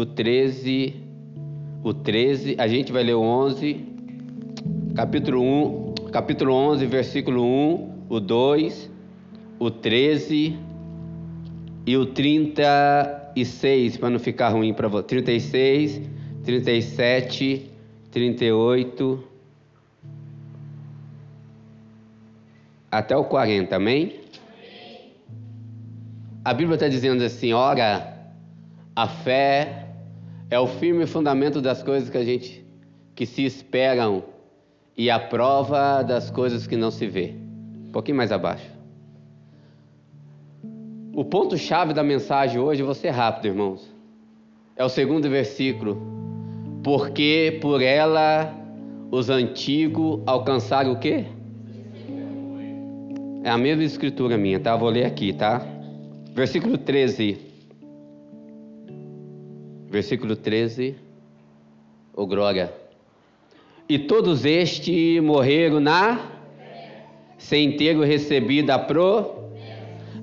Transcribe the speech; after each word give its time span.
do 0.00 0.06
13, 0.06 0.94
o 1.84 1.92
13, 1.92 2.56
a 2.58 2.66
gente 2.66 2.90
vai 2.90 3.02
ler 3.02 3.16
o 3.16 3.20
11, 3.20 3.84
capítulo 4.94 5.42
1, 5.42 5.94
capítulo 6.10 6.54
11, 6.54 6.86
versículo 6.86 7.44
1, 7.44 8.06
o 8.08 8.18
2, 8.18 8.90
o 9.58 9.70
13 9.70 10.58
e 11.86 11.96
o 11.98 12.06
36, 12.06 13.98
para 13.98 14.08
não 14.08 14.18
ficar 14.18 14.48
ruim 14.48 14.72
para 14.72 14.88
você. 14.88 15.06
36, 15.06 16.00
37, 16.44 17.70
38 18.10 19.24
até 22.90 23.14
o 23.14 23.24
40, 23.24 23.76
amém? 23.76 24.18
A 26.42 26.54
Bíblia 26.54 26.76
está 26.76 26.88
dizendo 26.88 27.22
assim: 27.22 27.52
ora, 27.52 28.16
a 28.96 29.06
fé 29.06 29.89
é 30.50 30.58
o 30.58 30.66
firme 30.66 31.06
fundamento 31.06 31.62
das 31.62 31.82
coisas 31.82 32.10
que 32.10 32.18
a 32.18 32.24
gente 32.24 32.66
que 33.14 33.24
se 33.24 33.44
esperam 33.44 34.24
e 34.96 35.10
a 35.10 35.18
prova 35.18 36.02
das 36.02 36.30
coisas 36.30 36.66
que 36.66 36.76
não 36.76 36.90
se 36.90 37.06
vê. 37.06 37.34
Um 37.88 37.92
pouquinho 37.92 38.16
mais 38.16 38.32
abaixo. 38.32 38.66
O 41.14 41.24
ponto 41.24 41.56
chave 41.56 41.92
da 41.92 42.02
mensagem 42.02 42.58
hoje, 42.58 42.82
ser 42.94 43.10
rápido, 43.10 43.46
irmãos. 43.46 43.88
É 44.76 44.84
o 44.84 44.88
segundo 44.88 45.28
versículo. 45.28 46.00
Porque 46.82 47.58
por 47.60 47.82
ela 47.82 48.54
os 49.10 49.28
antigos 49.28 50.20
alcançaram 50.26 50.92
o 50.92 50.98
quê? 50.98 51.26
É 53.44 53.50
a 53.50 53.58
mesma 53.58 53.84
escritura 53.84 54.36
minha, 54.38 54.58
tá? 54.58 54.76
Vou 54.76 54.88
ler 54.88 55.04
aqui, 55.04 55.32
tá? 55.32 55.62
Versículo 56.34 56.78
13. 56.78 57.49
Versículo 59.90 60.36
13. 60.36 60.94
Ô 62.16 62.22
oh, 62.22 62.26
glória. 62.26 62.72
E 63.88 63.98
todos 63.98 64.44
estes 64.44 65.20
morreram 65.20 65.80
na 65.80 66.20
sem 67.36 67.76
ter 67.76 67.98
recebido 67.98 68.70
a 68.70 68.78
pro, 68.78 69.50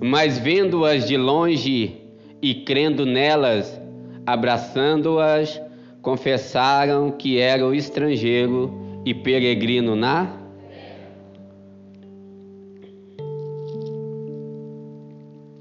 mas 0.02 0.40
vendo-as 0.40 1.06
de 1.06 1.18
longe 1.18 2.02
e 2.42 2.56
crendo 2.64 3.06
nelas, 3.06 3.80
abraçando-as, 4.26 5.62
confessaram 6.02 7.12
que 7.12 7.40
eram 7.40 7.74
estrangeiro 7.74 9.02
e 9.04 9.14
peregrino 9.14 9.96
na 9.96 10.48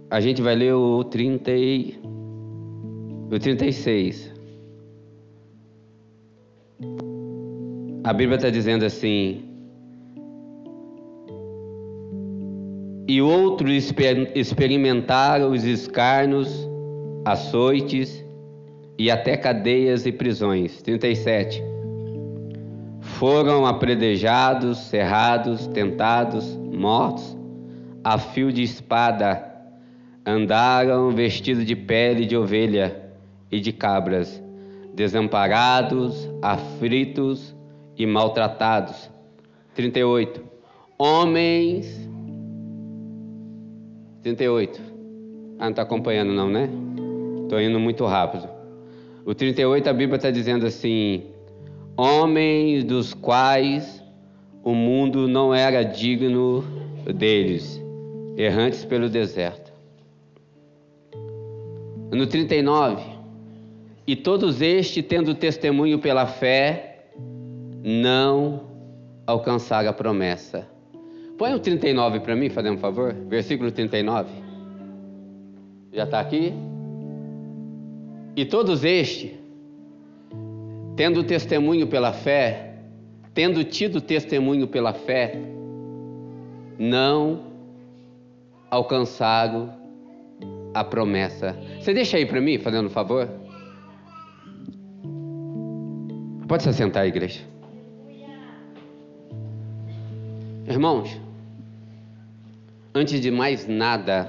A 0.08 0.20
gente 0.20 0.41
vai 0.41 0.54
ler 0.54 0.72
o 0.72 1.02
30 1.02 1.50
e... 1.50 2.05
o 3.30 3.38
36. 3.38 4.32
A 8.05 8.12
Bíblia 8.12 8.36
está 8.36 8.50
dizendo 8.50 8.84
assim: 8.84 9.44
E 13.08 13.20
outros 13.20 13.92
experimentaram 14.34 15.50
os 15.50 15.64
escarnos, 15.64 16.69
açoites 17.24 18.24
e 18.98 19.10
até 19.10 19.36
cadeias 19.36 20.06
e 20.06 20.12
prisões. 20.12 20.80
37. 20.82 21.62
Foram 23.00 23.66
apredejados, 23.66 24.78
cerrados, 24.78 25.66
tentados, 25.69 26.56
mortos, 26.56 27.36
a 28.04 28.19
fio 28.19 28.52
de 28.52 28.62
espada 28.62 29.52
andaram 30.24 31.10
vestidos 31.10 31.64
de 31.64 31.76
pele 31.76 32.26
de 32.26 32.37
ovelha 32.37 33.06
e 33.50 33.60
de 33.60 33.72
cabras, 33.72 34.42
desamparados, 34.94 36.28
aflitos 36.42 37.54
e 37.96 38.06
maltratados. 38.06 39.10
38. 39.74 40.42
Homens. 40.98 42.08
38. 44.22 44.80
Ah, 45.58 45.64
não 45.64 45.70
está 45.70 45.82
acompanhando, 45.82 46.32
não, 46.32 46.48
né? 46.48 46.68
Estou 47.42 47.60
indo 47.60 47.78
muito 47.78 48.04
rápido. 48.04 48.48
O 49.24 49.34
38, 49.34 49.88
a 49.88 49.92
Bíblia 49.92 50.16
está 50.16 50.30
dizendo 50.30 50.66
assim: 50.66 51.24
Homens 51.96 52.84
dos 52.84 53.14
quais 53.14 54.02
o 54.62 54.74
mundo 54.74 55.28
não 55.28 55.54
era 55.54 55.82
digno 55.82 56.64
deles, 57.14 57.82
errantes 58.36 58.84
pelo 58.84 59.08
deserto. 59.08 59.72
No 62.12 62.26
39, 62.26 63.16
e 64.06 64.15
todos 64.15 64.62
estes, 64.62 65.05
tendo 65.05 65.34
testemunho 65.34 65.99
pela 65.99 66.27
fé, 66.27 67.09
não 67.83 68.69
alcançaram 69.27 69.89
a 69.89 69.93
promessa. 69.93 70.69
Põe 71.37 71.55
o 71.55 71.59
39 71.59 72.21
para 72.21 72.37
mim, 72.37 72.49
fazendo 72.49 72.77
um 72.77 72.78
favor. 72.78 73.12
Versículo 73.12 73.71
39. 73.71 74.31
Já 75.93 76.05
está 76.05 76.21
aqui? 76.21 76.53
E 78.37 78.44
todos 78.44 78.84
estes, 78.84 79.33
tendo 80.94 81.25
testemunho 81.25 81.87
pela 81.87 82.12
fé, 82.12 82.75
tendo 83.34 83.65
tido 83.65 84.00
testemunho 84.00 84.69
pela 84.69 84.93
fé, 84.93 85.37
não 86.78 87.41
alcançaram 88.71 89.75
a 90.73 90.84
promessa. 90.84 91.56
Você 91.81 91.93
deixa 91.93 92.19
aí 92.19 92.27
para 92.27 92.41
mim, 92.41 92.59
fazendo 92.59 92.87
um 92.87 92.91
favor? 92.91 93.45
Pode 96.48 96.62
se 96.62 96.72
sentar, 96.72 97.08
igreja. 97.08 97.40
Irmãos, 100.68 101.20
antes 102.94 103.20
de 103.20 103.32
mais 103.32 103.66
nada, 103.66 104.28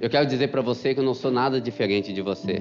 eu 0.00 0.10
quero 0.10 0.26
dizer 0.26 0.48
para 0.48 0.60
você 0.60 0.92
que 0.92 0.98
eu 0.98 1.04
não 1.04 1.14
sou 1.14 1.30
nada 1.30 1.60
diferente 1.60 2.12
de 2.12 2.20
você. 2.20 2.60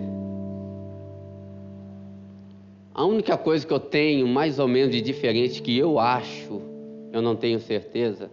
A 2.93 3.05
única 3.05 3.35
coisa 3.35 3.65
que 3.65 3.73
eu 3.73 3.79
tenho 3.79 4.27
mais 4.27 4.59
ou 4.59 4.67
menos 4.67 4.91
de 4.91 5.01
diferente 5.01 5.63
que 5.63 5.75
eu 5.75 5.97
acho, 5.97 6.61
eu 7.11 7.23
não 7.23 7.35
tenho 7.35 7.59
certeza, 7.59 8.29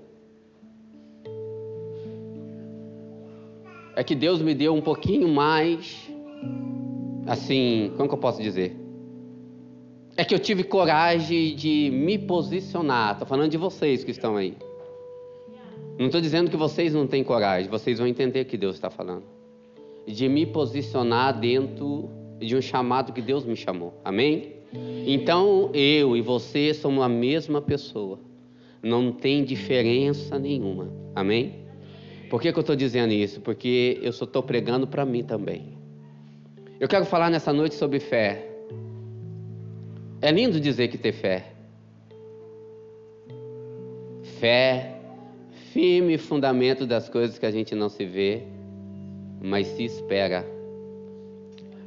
é 3.96 4.04
que 4.04 4.14
Deus 4.14 4.42
me 4.42 4.54
deu 4.54 4.74
um 4.74 4.82
pouquinho 4.82 5.28
mais, 5.28 6.10
assim, 7.26 7.90
como 7.96 8.06
que 8.06 8.14
eu 8.14 8.18
posso 8.18 8.42
dizer? 8.42 8.87
É 10.18 10.24
que 10.24 10.34
eu 10.34 10.38
tive 10.40 10.64
coragem 10.64 11.54
de 11.54 11.90
me 11.92 12.18
posicionar. 12.18 13.12
Estou 13.12 13.24
falando 13.24 13.52
de 13.52 13.56
vocês 13.56 14.02
que 14.02 14.10
estão 14.10 14.36
aí. 14.36 14.56
Não 15.96 16.06
estou 16.06 16.20
dizendo 16.20 16.50
que 16.50 16.56
vocês 16.56 16.92
não 16.92 17.06
têm 17.06 17.22
coragem, 17.22 17.70
vocês 17.70 18.00
vão 18.00 18.06
entender 18.08 18.40
o 18.40 18.44
que 18.44 18.56
Deus 18.56 18.74
está 18.74 18.90
falando. 18.90 19.22
De 20.04 20.28
me 20.28 20.44
posicionar 20.44 21.38
dentro 21.38 22.10
de 22.40 22.56
um 22.56 22.60
chamado 22.60 23.12
que 23.12 23.22
Deus 23.22 23.44
me 23.44 23.54
chamou. 23.54 23.94
Amém? 24.04 24.54
Então 25.06 25.70
eu 25.72 26.16
e 26.16 26.20
você 26.20 26.74
somos 26.74 27.04
a 27.04 27.08
mesma 27.08 27.62
pessoa. 27.62 28.18
Não 28.82 29.12
tem 29.12 29.44
diferença 29.44 30.36
nenhuma. 30.36 30.92
Amém? 31.14 31.64
Por 32.28 32.42
que, 32.42 32.52
que 32.52 32.58
eu 32.58 32.62
estou 32.62 32.74
dizendo 32.74 33.12
isso? 33.12 33.40
Porque 33.40 34.00
eu 34.02 34.12
só 34.12 34.24
estou 34.24 34.42
pregando 34.42 34.84
para 34.84 35.04
mim 35.04 35.22
também. 35.22 35.78
Eu 36.80 36.88
quero 36.88 37.04
falar 37.04 37.30
nessa 37.30 37.52
noite 37.52 37.76
sobre 37.76 38.00
fé. 38.00 38.47
É 40.20 40.32
lindo 40.32 40.60
dizer 40.60 40.88
que 40.88 40.98
ter 40.98 41.12
fé. 41.12 41.52
Fé, 44.40 44.96
firme 45.72 46.18
fundamento 46.18 46.84
das 46.84 47.08
coisas 47.08 47.38
que 47.38 47.46
a 47.46 47.50
gente 47.50 47.74
não 47.74 47.88
se 47.88 48.04
vê, 48.04 48.42
mas 49.40 49.68
se 49.68 49.84
espera. 49.84 50.44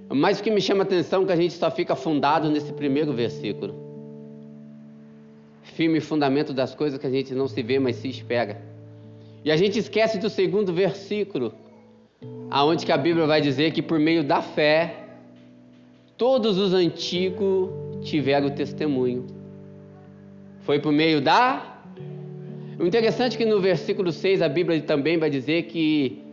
Mas 0.10 0.40
o 0.40 0.44
que 0.44 0.52
me 0.52 0.62
chama 0.62 0.84
a 0.84 0.86
atenção 0.86 1.24
é 1.24 1.26
que 1.26 1.32
a 1.32 1.36
gente 1.36 1.54
só 1.54 1.70
fica 1.70 1.96
fundado 1.96 2.50
nesse 2.50 2.72
primeiro 2.72 3.14
versículo. 3.14 3.76
Firme 5.64 6.00
fundamento 6.00 6.54
das 6.54 6.74
coisas 6.74 7.00
que 7.00 7.08
a 7.08 7.12
gente 7.12 7.34
não 7.34 7.48
se 7.48 7.62
vê, 7.62 7.80
mas 7.80 7.98
se 7.98 8.10
espera. 8.10 8.62
E 9.44 9.52
a 9.52 9.58
gente 9.58 9.78
esquece 9.80 10.18
do 10.18 10.30
segundo 10.30 10.74
versículo, 10.74 11.54
aonde 12.50 12.86
que 12.86 12.92
a 12.92 12.98
Bíblia 12.98 13.26
vai 13.26 13.42
dizer 13.42 13.72
que 13.72 13.82
por 13.82 14.00
meio 14.00 14.24
da 14.24 14.42
fé 14.42 14.96
todos 16.18 16.58
os 16.58 16.74
antigos 16.74 17.91
tiveram 18.02 18.50
testemunho. 18.50 19.26
Foi 20.62 20.80
por 20.80 20.92
meio 20.92 21.22
da 21.22 21.82
O 22.80 22.86
interessante 22.86 23.36
é 23.36 23.38
que 23.38 23.46
no 23.46 23.60
versículo 23.60 24.12
6 24.12 24.42
a 24.42 24.50
Bíblia 24.50 24.82
também 24.82 25.18
vai 25.18 25.30
dizer 25.30 25.64
que 25.64 26.24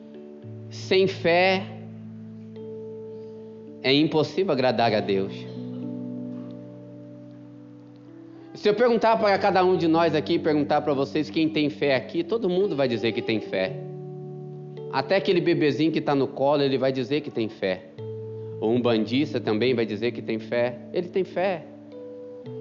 sem 0.70 1.06
fé 1.06 1.62
é 3.82 3.92
impossível 3.92 4.52
agradar 4.52 4.92
a 4.94 5.00
Deus. 5.00 5.32
Se 8.54 8.68
eu 8.68 8.74
perguntar 8.74 9.16
para 9.18 9.38
cada 9.38 9.64
um 9.64 9.76
de 9.76 9.86
nós 9.86 10.14
aqui, 10.14 10.38
perguntar 10.38 10.80
para 10.80 10.92
vocês 10.92 11.30
quem 11.30 11.48
tem 11.48 11.70
fé 11.70 11.94
aqui, 11.94 12.24
todo 12.24 12.48
mundo 12.48 12.74
vai 12.74 12.88
dizer 12.88 13.12
que 13.12 13.22
tem 13.22 13.40
fé. 13.40 13.76
Até 14.92 15.16
aquele 15.16 15.40
bebezinho 15.40 15.92
que 15.92 16.00
está 16.00 16.14
no 16.14 16.26
colo, 16.26 16.62
ele 16.62 16.76
vai 16.76 16.90
dizer 16.90 17.20
que 17.20 17.30
tem 17.30 17.48
fé. 17.48 17.84
Ou 18.60 18.72
um 18.72 18.80
bandista 18.80 19.40
também 19.40 19.74
vai 19.74 19.86
dizer 19.86 20.12
que 20.12 20.22
tem 20.22 20.38
fé. 20.38 20.78
Ele 20.92 21.08
tem 21.08 21.24
fé. 21.24 21.64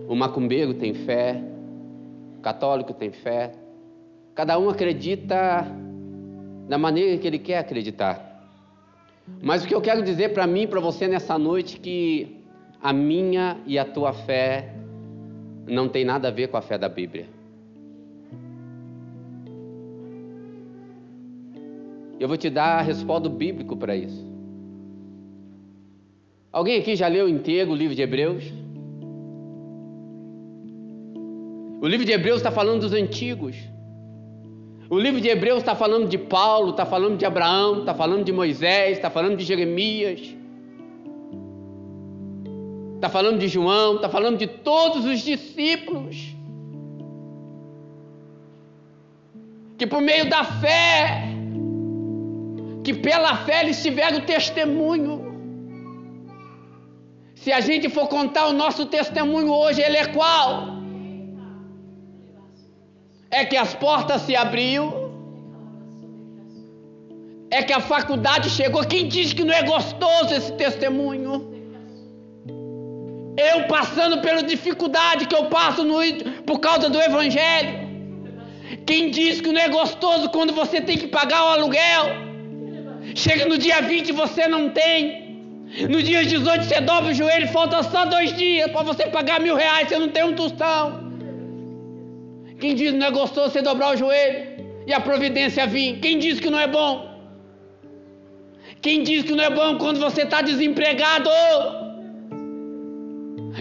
O 0.08 0.16
macumbeiro 0.16 0.74
tem 0.74 0.94
fé. 0.94 1.42
O 2.38 2.42
católico 2.42 2.94
tem 2.94 3.12
fé. 3.12 3.54
Cada 4.36 4.58
um 4.60 4.70
acredita 4.70 5.66
da 6.68 6.78
maneira 6.78 7.18
que 7.18 7.26
ele 7.26 7.40
quer 7.40 7.58
acreditar. 7.58 8.28
Mas 9.42 9.64
o 9.64 9.68
que 9.68 9.76
eu 9.76 9.82
quero 9.82 10.04
dizer 10.04 10.34
para 10.34 10.46
mim 10.46 10.62
e 10.62 10.68
para 10.68 10.80
você 10.80 11.08
nessa 11.08 11.38
noite 11.38 11.80
que 11.80 12.38
a 12.82 12.94
minha 12.94 13.58
e 13.66 13.80
a 13.80 13.84
tua 13.84 14.14
fé 14.14 14.74
não 15.68 15.90
tem 15.90 16.06
nada 16.06 16.28
a 16.28 16.32
ver 16.32 16.48
com 16.48 16.58
a 16.58 16.62
fé 16.62 16.78
da 16.78 16.88
Bíblia. 16.88 17.26
Eu 22.20 22.28
vou 22.28 22.38
te 22.38 22.50
dar 22.50 22.80
a 22.80 22.82
respaldo 22.82 23.30
bíblico 23.30 23.76
para 23.76 23.96
isso. 23.96 24.37
Alguém 26.58 26.80
aqui 26.80 26.96
já 26.96 27.08
leu 27.08 27.30
inteiro 27.30 27.70
o 27.72 27.76
livro 27.76 27.94
de 27.94 28.02
Hebreus? 28.02 28.44
O 31.80 31.88
livro 31.88 32.04
de 32.04 32.12
Hebreus 32.12 32.38
está 32.38 32.50
falando 32.50 32.82
dos 32.82 32.94
antigos. 32.94 33.56
O 34.90 34.98
livro 34.98 35.22
de 35.22 35.28
Hebreus 35.28 35.60
está 35.60 35.76
falando 35.76 36.08
de 36.08 36.18
Paulo, 36.18 36.72
está 36.72 36.84
falando 36.84 37.16
de 37.16 37.28
Abraão, 37.28 37.82
está 37.82 37.94
falando 37.94 38.24
de 38.24 38.32
Moisés, 38.32 38.98
está 38.98 39.12
falando 39.12 39.38
de 39.38 39.44
Jeremias, 39.44 40.36
está 42.96 43.08
falando 43.08 43.38
de 43.38 43.48
João, 43.48 43.98
está 43.98 44.10
falando 44.10 44.40
de 44.40 44.48
todos 44.48 45.06
os 45.06 45.20
discípulos. 45.20 46.36
Que 49.78 49.86
por 49.86 50.02
meio 50.02 50.28
da 50.28 50.44
fé, 50.44 51.22
que 52.84 52.96
pela 52.96 53.36
fé 53.46 53.62
eles 53.62 53.84
tiveram 53.84 54.22
testemunho. 54.22 55.27
Se 57.48 57.54
a 57.54 57.62
gente 57.62 57.88
for 57.88 58.08
contar 58.10 58.48
o 58.48 58.52
nosso 58.62 58.86
testemunho 58.88 59.50
hoje, 59.54 59.82
ele 59.82 59.96
é 59.96 60.08
qual? 60.08 60.78
é 63.32 63.46
que 63.46 63.56
as 63.56 63.74
portas 63.74 64.24
se 64.24 64.36
abriu, 64.36 64.84
é 67.50 67.64
que 67.64 67.72
a 67.72 67.80
faculdade 67.80 68.50
chegou. 68.50 68.84
Quem 68.86 69.08
diz 69.08 69.32
que 69.32 69.46
não 69.46 69.54
é 69.54 69.64
gostoso 69.64 70.34
esse 70.34 70.52
testemunho? 70.64 71.34
Eu 73.38 73.68
passando 73.68 74.20
pela 74.22 74.44
dificuldade 74.44 75.28
que 75.28 75.36
eu 75.36 75.46
passo 75.46 75.86
no, 75.86 76.00
por 76.46 76.60
causa 76.60 76.90
do 76.90 77.00
Evangelho. 77.00 77.88
Quem 78.86 79.10
diz 79.10 79.40
que 79.40 79.54
não 79.54 79.62
é 79.62 79.70
gostoso 79.70 80.30
quando 80.32 80.52
você 80.52 80.82
tem 80.82 80.98
que 80.98 81.08
pagar 81.08 81.46
o 81.46 81.48
aluguel? 81.48 82.06
Chega 83.16 83.46
no 83.46 83.58
dia 83.58 83.82
20 83.82 84.10
e 84.10 84.12
você 84.12 84.50
não 84.50 84.70
tem. 84.70 85.27
No 85.90 86.02
dia 86.02 86.24
18 86.24 86.64
você 86.64 86.80
dobra 86.80 87.12
o 87.12 87.14
joelho, 87.14 87.48
falta 87.50 87.84
só 87.84 88.06
dois 88.06 88.36
dias 88.36 88.72
para 88.72 88.84
você 88.84 89.08
pagar 89.08 89.40
mil 89.42 89.56
reais, 89.56 89.90
você 89.90 90.00
não 90.00 90.08
tem 90.10 90.24
um 90.24 90.34
tostão. 90.34 91.08
Quem 92.60 92.74
diz 92.74 92.92
que 92.92 92.98
não 92.98 93.08
é 93.08 93.12
gostoso 93.12 93.52
você 93.52 93.62
dobrar 93.62 93.94
o 93.94 93.98
joelho 93.98 94.66
e 94.88 94.94
a 94.94 95.00
providência 95.00 95.68
vir? 95.68 96.00
Quem 96.00 96.18
diz 96.18 96.40
que 96.40 96.50
não 96.50 96.60
é 96.60 96.68
bom? 96.68 97.08
Quem 98.82 99.04
diz 99.04 99.24
que 99.24 99.34
não 99.34 99.44
é 99.44 99.50
bom 99.50 99.78
quando 99.78 100.00
você 100.00 100.22
está 100.22 100.42
desempregado? 100.42 101.30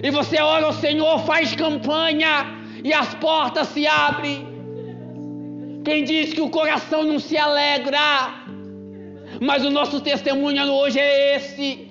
E 0.02 0.10
você 0.10 0.40
ora 0.40 0.66
ao 0.66 0.72
Senhor, 0.72 1.18
faz 1.26 1.54
campanha 1.56 2.46
e 2.84 2.92
as 2.92 3.14
portas 3.14 3.68
se 3.68 3.86
abrem. 3.86 4.46
Quem 5.84 6.04
diz 6.04 6.32
que 6.32 6.40
o 6.40 6.50
coração 6.50 7.02
não 7.02 7.18
se 7.18 7.36
alegra? 7.36 8.44
Mas 9.40 9.64
o 9.64 9.70
nosso 9.70 10.00
testemunho 10.00 10.62
hoje 10.64 10.98
é 10.98 11.36
esse. 11.36 11.85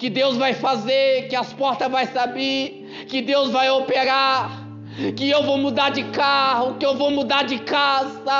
Que 0.00 0.10
Deus 0.10 0.36
vai 0.36 0.54
fazer, 0.54 1.28
que 1.28 1.36
as 1.36 1.52
portas 1.52 1.88
se 2.10 2.18
abrir, 2.18 3.06
que 3.06 3.22
Deus 3.22 3.50
vai 3.50 3.70
operar 3.70 4.70
que 5.16 5.30
eu 5.30 5.42
vou 5.42 5.56
mudar 5.56 5.90
de 5.90 6.04
carro, 6.10 6.76
que 6.76 6.84
eu 6.84 6.94
vou 6.94 7.10
mudar 7.10 7.44
de 7.44 7.58
casa. 7.60 8.38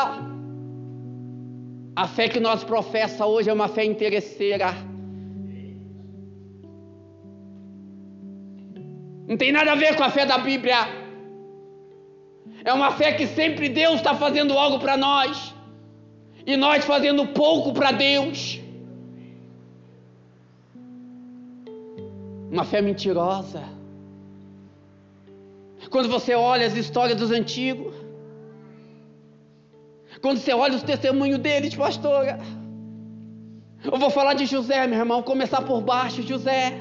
A 1.97 2.07
fé 2.07 2.29
que 2.29 2.41
nós 2.41 2.65
professa 2.65 3.27
hoje 3.27 3.49
é 3.51 3.53
uma 3.53 3.69
fé 3.69 3.85
interesseira. 3.85 4.75
Não 9.29 9.37
tem 9.37 9.53
nada 9.53 9.73
a 9.73 9.77
ver 9.77 9.97
com 9.97 10.03
a 10.03 10.11
fé 10.11 10.27
da 10.27 10.39
Bíblia. 10.39 10.89
É 12.65 12.73
uma 12.73 12.93
fé 12.93 13.12
que 13.12 13.27
sempre 13.27 13.69
Deus 13.69 13.97
está 13.97 14.15
fazendo 14.15 14.59
algo 14.59 14.79
para 14.79 14.97
nós 14.97 15.55
e 16.47 16.57
nós 16.57 16.85
fazendo 16.85 17.27
pouco 17.29 17.73
para 17.73 17.93
Deus. 17.93 18.61
Uma 22.50 22.64
fé 22.64 22.81
mentirosa. 22.82 23.62
Quando 25.91 26.08
você 26.08 26.35
olha 26.35 26.67
as 26.67 26.76
histórias 26.76 27.19
dos 27.19 27.31
antigos, 27.31 27.94
quando 30.20 30.38
você 30.38 30.52
olha 30.52 30.76
os 30.76 30.82
testemunhos 30.82 31.38
deles, 31.38 31.75
pastora. 31.75 32.38
Eu 33.85 33.99
vou 33.99 34.11
falar 34.11 34.35
de 34.35 34.44
José, 34.44 34.87
meu 34.87 34.99
irmão, 34.99 35.23
começar 35.23 35.62
por 35.62 35.81
baixo, 35.81 36.23
José. 36.23 36.73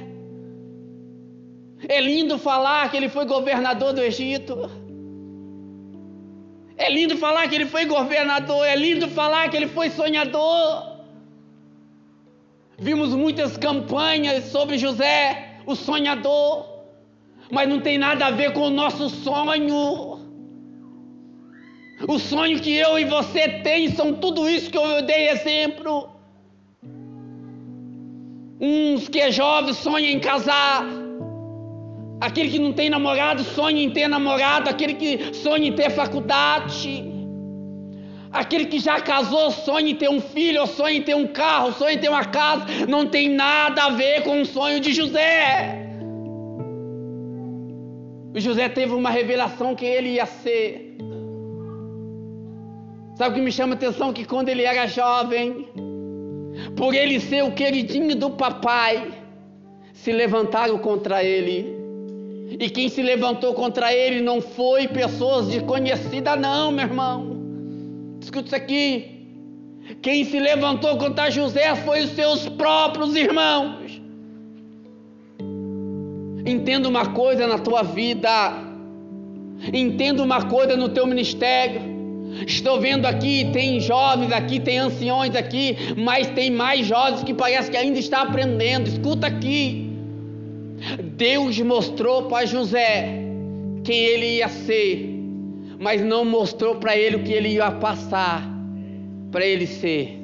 É 1.88 2.02
lindo 2.02 2.38
falar 2.38 2.90
que 2.90 2.98
ele 2.98 3.08
foi 3.08 3.26
governador 3.26 3.94
do 3.94 4.02
Egito. 4.02 4.70
É 6.76 6.90
lindo 6.90 7.18
falar 7.18 7.48
que 7.48 7.56
ele 7.56 7.66
foi 7.66 7.86
governador, 7.86 8.66
é 8.66 8.76
lindo 8.76 9.08
falar 9.10 9.50
que 9.50 9.56
ele 9.56 9.68
foi 9.68 9.90
sonhador. 9.90 10.98
Vimos 12.78 13.14
muitas 13.14 13.58
campanhas 13.58 14.46
sobre 14.46 14.78
José, 14.78 15.49
o 15.72 15.76
sonhador 15.76 16.80
mas 17.52 17.68
não 17.68 17.80
tem 17.80 17.98
nada 17.98 18.28
a 18.28 18.32
ver 18.32 18.54
com 18.54 18.62
o 18.62 18.70
nosso 18.70 19.10
sonho. 19.10 20.20
O 22.08 22.20
sonho 22.20 22.60
que 22.60 22.74
eu 22.76 22.98
e 22.98 23.06
você 23.06 23.50
tem 23.50 23.90
são 23.90 24.14
tudo 24.14 24.50
isso 24.50 24.70
que 24.70 24.78
eu 24.78 25.02
dei 25.02 25.30
exemplo. 25.30 26.10
Uns 28.62 29.08
que 29.10 29.20
é 29.20 29.32
jovem 29.32 29.74
sonha 29.74 30.12
em 30.12 30.20
casar. 30.20 30.86
Aquele 32.22 32.50
que 32.50 32.60
não 32.60 32.74
tem 32.74 32.90
namorado 32.90 33.44
sonha 33.44 33.82
em 33.82 33.90
ter 33.90 34.08
namorado. 34.08 34.70
Aquele 34.70 34.94
que 34.94 35.34
sonha 35.34 35.68
em 35.68 35.74
ter 35.74 35.90
faculdade. 35.90 37.04
Aquele 38.32 38.66
que 38.66 38.80
já 38.80 39.02
casou 39.02 39.50
sonha 39.50 39.92
em 39.92 39.96
ter 39.96 40.10
um 40.10 40.22
filho, 40.22 40.66
sonha 40.68 40.98
em 40.98 41.02
ter 41.02 41.16
um 41.16 41.28
carro, 41.28 41.74
sonha 41.74 41.94
em 41.94 41.98
ter 41.98 42.10
uma 42.10 42.26
casa. 42.26 42.66
Não 42.88 43.08
tem 43.08 43.30
nada 43.30 43.86
a 43.86 43.90
ver 43.90 44.24
com 44.24 44.42
o 44.42 44.46
sonho 44.46 44.80
de 44.80 44.94
José. 44.94 45.88
O 48.36 48.40
José 48.40 48.70
teve 48.70 48.94
uma 48.94 49.10
revelação 49.10 49.74
que 49.74 49.86
ele 49.86 50.10
ia 50.10 50.28
ser. 50.28 50.96
Sabe 53.16 53.32
o 53.32 53.34
que 53.34 53.42
me 53.42 53.52
chama 53.52 53.74
a 53.74 53.76
atenção? 53.76 54.14
Que 54.14 54.24
quando 54.24 54.50
ele 54.50 54.64
era 54.64 54.86
jovem, 54.86 55.68
por 56.78 56.94
ele 56.94 57.20
ser 57.20 57.44
o 57.44 57.52
queridinho 57.52 58.16
do 58.16 58.30
papai, 58.30 59.12
se 59.92 60.12
levantaram 60.12 60.78
contra 60.78 61.24
ele. 61.24 61.76
E 62.60 62.70
quem 62.70 62.88
se 62.90 63.02
levantou 63.02 63.54
contra 63.54 63.94
ele 63.94 64.22
não 64.22 64.40
foi 64.40 64.88
pessoas 64.88 65.48
desconhecidas, 65.48 66.40
não, 66.40 66.72
meu 66.72 66.86
irmão. 66.86 67.29
Escuta 68.22 68.48
isso 68.48 68.56
aqui. 68.56 69.20
Quem 70.02 70.24
se 70.24 70.40
levantou 70.40 70.98
contra 70.98 71.30
José 71.30 71.76
foi 71.76 72.04
os 72.04 72.12
seus 72.12 72.48
próprios 72.50 73.16
irmãos. 73.16 74.02
Entenda 76.46 76.88
uma 76.88 77.08
coisa 77.08 77.48
na 77.48 77.58
tua 77.58 77.84
vida. 77.84 78.30
Entenda 79.74 80.24
uma 80.24 80.44
coisa 80.46 80.78
no 80.78 80.90
teu 80.90 81.06
ministério. 81.06 81.82
Estou 82.48 82.80
vendo 82.80 83.06
aqui, 83.06 83.50
tem 83.52 83.80
jovens 83.80 84.32
aqui, 84.32 84.60
tem 84.60 84.78
anciões 84.78 85.36
aqui, 85.36 85.76
mas 85.98 86.28
tem 86.28 86.52
mais 86.52 86.86
jovens 86.86 87.24
que 87.24 87.34
parece 87.34 87.72
que 87.72 87.78
ainda 87.78 88.00
está 88.00 88.22
aprendendo. 88.22 88.88
Escuta 88.88 89.28
aqui. 89.28 89.90
Deus 91.18 91.60
mostrou 91.60 92.24
para 92.24 92.46
José 92.46 93.20
quem 93.84 93.98
ele 93.98 94.38
ia 94.38 94.48
ser, 94.48 95.19
mas 95.80 96.02
não 96.02 96.26
mostrou 96.26 96.76
para 96.76 96.98
ele 96.98 97.16
o 97.16 97.24
que 97.24 97.32
ele 97.32 97.48
ia 97.54 97.72
passar 97.72 98.44
para 99.32 99.46
ele 99.46 99.66
ser. 99.66 100.22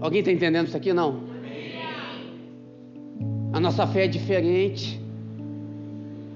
Alguém 0.00 0.20
está 0.20 0.30
entendendo 0.30 0.68
isso 0.68 0.76
aqui? 0.76 0.92
Não? 0.92 1.26
A 3.52 3.58
nossa 3.58 3.86
fé 3.88 4.04
é 4.04 4.08
diferente. 4.08 5.00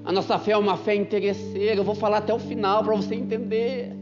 A 0.03 0.11
nossa 0.11 0.37
fé 0.37 0.51
é 0.51 0.57
uma 0.57 0.75
fé 0.75 0.93
interesseira. 0.93 1.79
Eu 1.79 1.85
vou 1.85 1.95
falar 1.95 2.17
até 2.17 2.33
o 2.33 2.39
final 2.39 2.83
para 2.83 2.95
você 2.95 3.15
entender. 3.15 3.95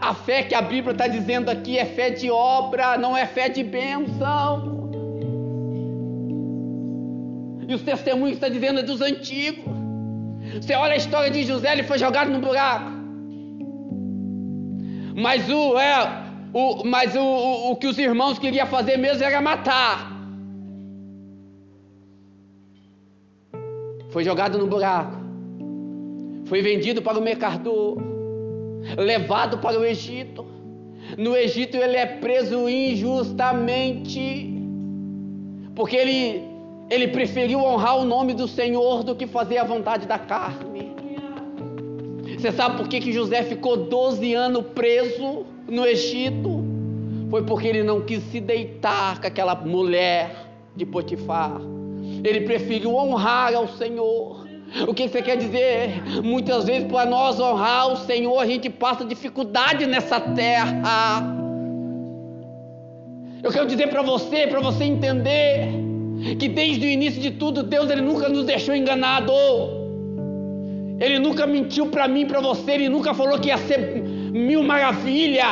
A 0.00 0.12
fé 0.12 0.42
que 0.42 0.54
a 0.54 0.62
Bíblia 0.62 0.92
está 0.92 1.06
dizendo 1.06 1.50
aqui 1.50 1.78
é 1.78 1.84
fé 1.84 2.10
de 2.10 2.30
obra, 2.30 2.98
não 2.98 3.16
é 3.16 3.26
fé 3.26 3.48
de 3.48 3.62
bênção. 3.62 4.80
E 7.68 7.74
os 7.74 7.82
testemunhos 7.82 8.36
está 8.36 8.48
dizendo 8.48 8.80
é 8.80 8.82
dos 8.82 9.00
antigos. 9.00 9.79
Você 10.54 10.74
olha 10.74 10.94
a 10.94 10.96
história 10.96 11.30
de 11.30 11.44
José, 11.44 11.72
ele 11.72 11.82
foi 11.82 11.98
jogado 11.98 12.30
no 12.30 12.40
buraco. 12.40 12.90
Mas 15.14 15.48
o, 15.50 15.78
é, 15.78 16.24
o, 16.52 16.84
mas 16.84 17.14
o, 17.14 17.20
o, 17.20 17.72
o 17.72 17.76
que 17.76 17.86
os 17.86 17.98
irmãos 17.98 18.38
queriam 18.38 18.66
fazer 18.66 18.96
mesmo 18.96 19.22
era 19.24 19.40
matar. 19.40 20.10
Foi 24.10 24.24
jogado 24.24 24.58
no 24.58 24.66
buraco. 24.66 25.18
Foi 26.46 26.60
vendido 26.62 27.00
para 27.00 27.18
o 27.18 27.22
mercador. 27.22 27.98
Levado 28.98 29.58
para 29.58 29.78
o 29.78 29.84
Egito. 29.84 30.44
No 31.16 31.36
Egito 31.36 31.76
ele 31.76 31.96
é 31.96 32.06
preso 32.06 32.68
injustamente. 32.68 34.56
Porque 35.74 35.96
ele, 35.96 36.42
ele 36.90 37.08
preferiu 37.08 37.60
honrar 37.60 37.98
o 37.98 38.04
nome 38.04 38.34
do 38.34 38.48
Senhor 38.48 39.04
do 39.04 39.14
que 39.14 39.26
fazer 39.26 39.58
a 39.58 39.64
vontade 39.64 40.06
da 40.06 40.18
carne. 40.18 40.90
Você 42.36 42.50
sabe 42.50 42.78
por 42.78 42.88
que, 42.88 43.00
que 43.00 43.12
José 43.12 43.44
ficou 43.44 43.76
12 43.76 44.34
anos 44.34 44.64
preso 44.74 45.46
no 45.68 45.86
Egito? 45.86 46.64
Foi 47.30 47.44
porque 47.44 47.68
ele 47.68 47.84
não 47.84 48.00
quis 48.00 48.22
se 48.24 48.40
deitar 48.40 49.20
com 49.20 49.26
aquela 49.26 49.54
mulher 49.54 50.34
de 50.74 50.84
Potifar. 50.84 51.60
Ele 52.24 52.40
preferiu 52.40 52.96
honrar 52.96 53.54
ao 53.54 53.68
Senhor. 53.68 54.48
O 54.88 54.94
que 54.94 55.08
você 55.08 55.22
quer 55.22 55.36
dizer? 55.36 56.02
Muitas 56.24 56.64
vezes, 56.64 56.90
para 56.90 57.08
nós 57.08 57.38
honrar 57.38 57.92
o 57.92 57.96
Senhor, 57.96 58.38
a 58.38 58.46
gente 58.46 58.68
passa 58.68 59.04
dificuldade 59.04 59.86
nessa 59.86 60.18
terra. 60.18 61.22
Eu 63.42 63.52
quero 63.52 63.66
dizer 63.66 63.88
para 63.88 64.02
você, 64.02 64.46
para 64.46 64.60
você 64.60 64.84
entender, 64.84 65.89
que 66.38 66.48
desde 66.48 66.86
o 66.86 66.88
início 66.88 67.20
de 67.20 67.30
tudo, 67.30 67.62
Deus 67.62 67.90
ele 67.90 68.02
nunca 68.02 68.28
nos 68.28 68.44
deixou 68.44 68.74
enganado. 68.74 69.32
Ele 71.00 71.18
nunca 71.18 71.46
mentiu 71.46 71.86
para 71.86 72.06
mim, 72.06 72.26
para 72.26 72.40
você, 72.40 72.72
ele 72.72 72.88
nunca 72.88 73.14
falou 73.14 73.38
que 73.38 73.48
ia 73.48 73.56
ser 73.56 74.02
mil 74.32 74.62
maravilha. 74.62 75.46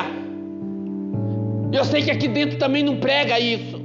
Eu 1.72 1.84
sei 1.84 2.02
que 2.02 2.10
aqui 2.10 2.28
dentro 2.28 2.58
também 2.58 2.82
não 2.82 2.96
prega 2.96 3.40
isso. 3.40 3.78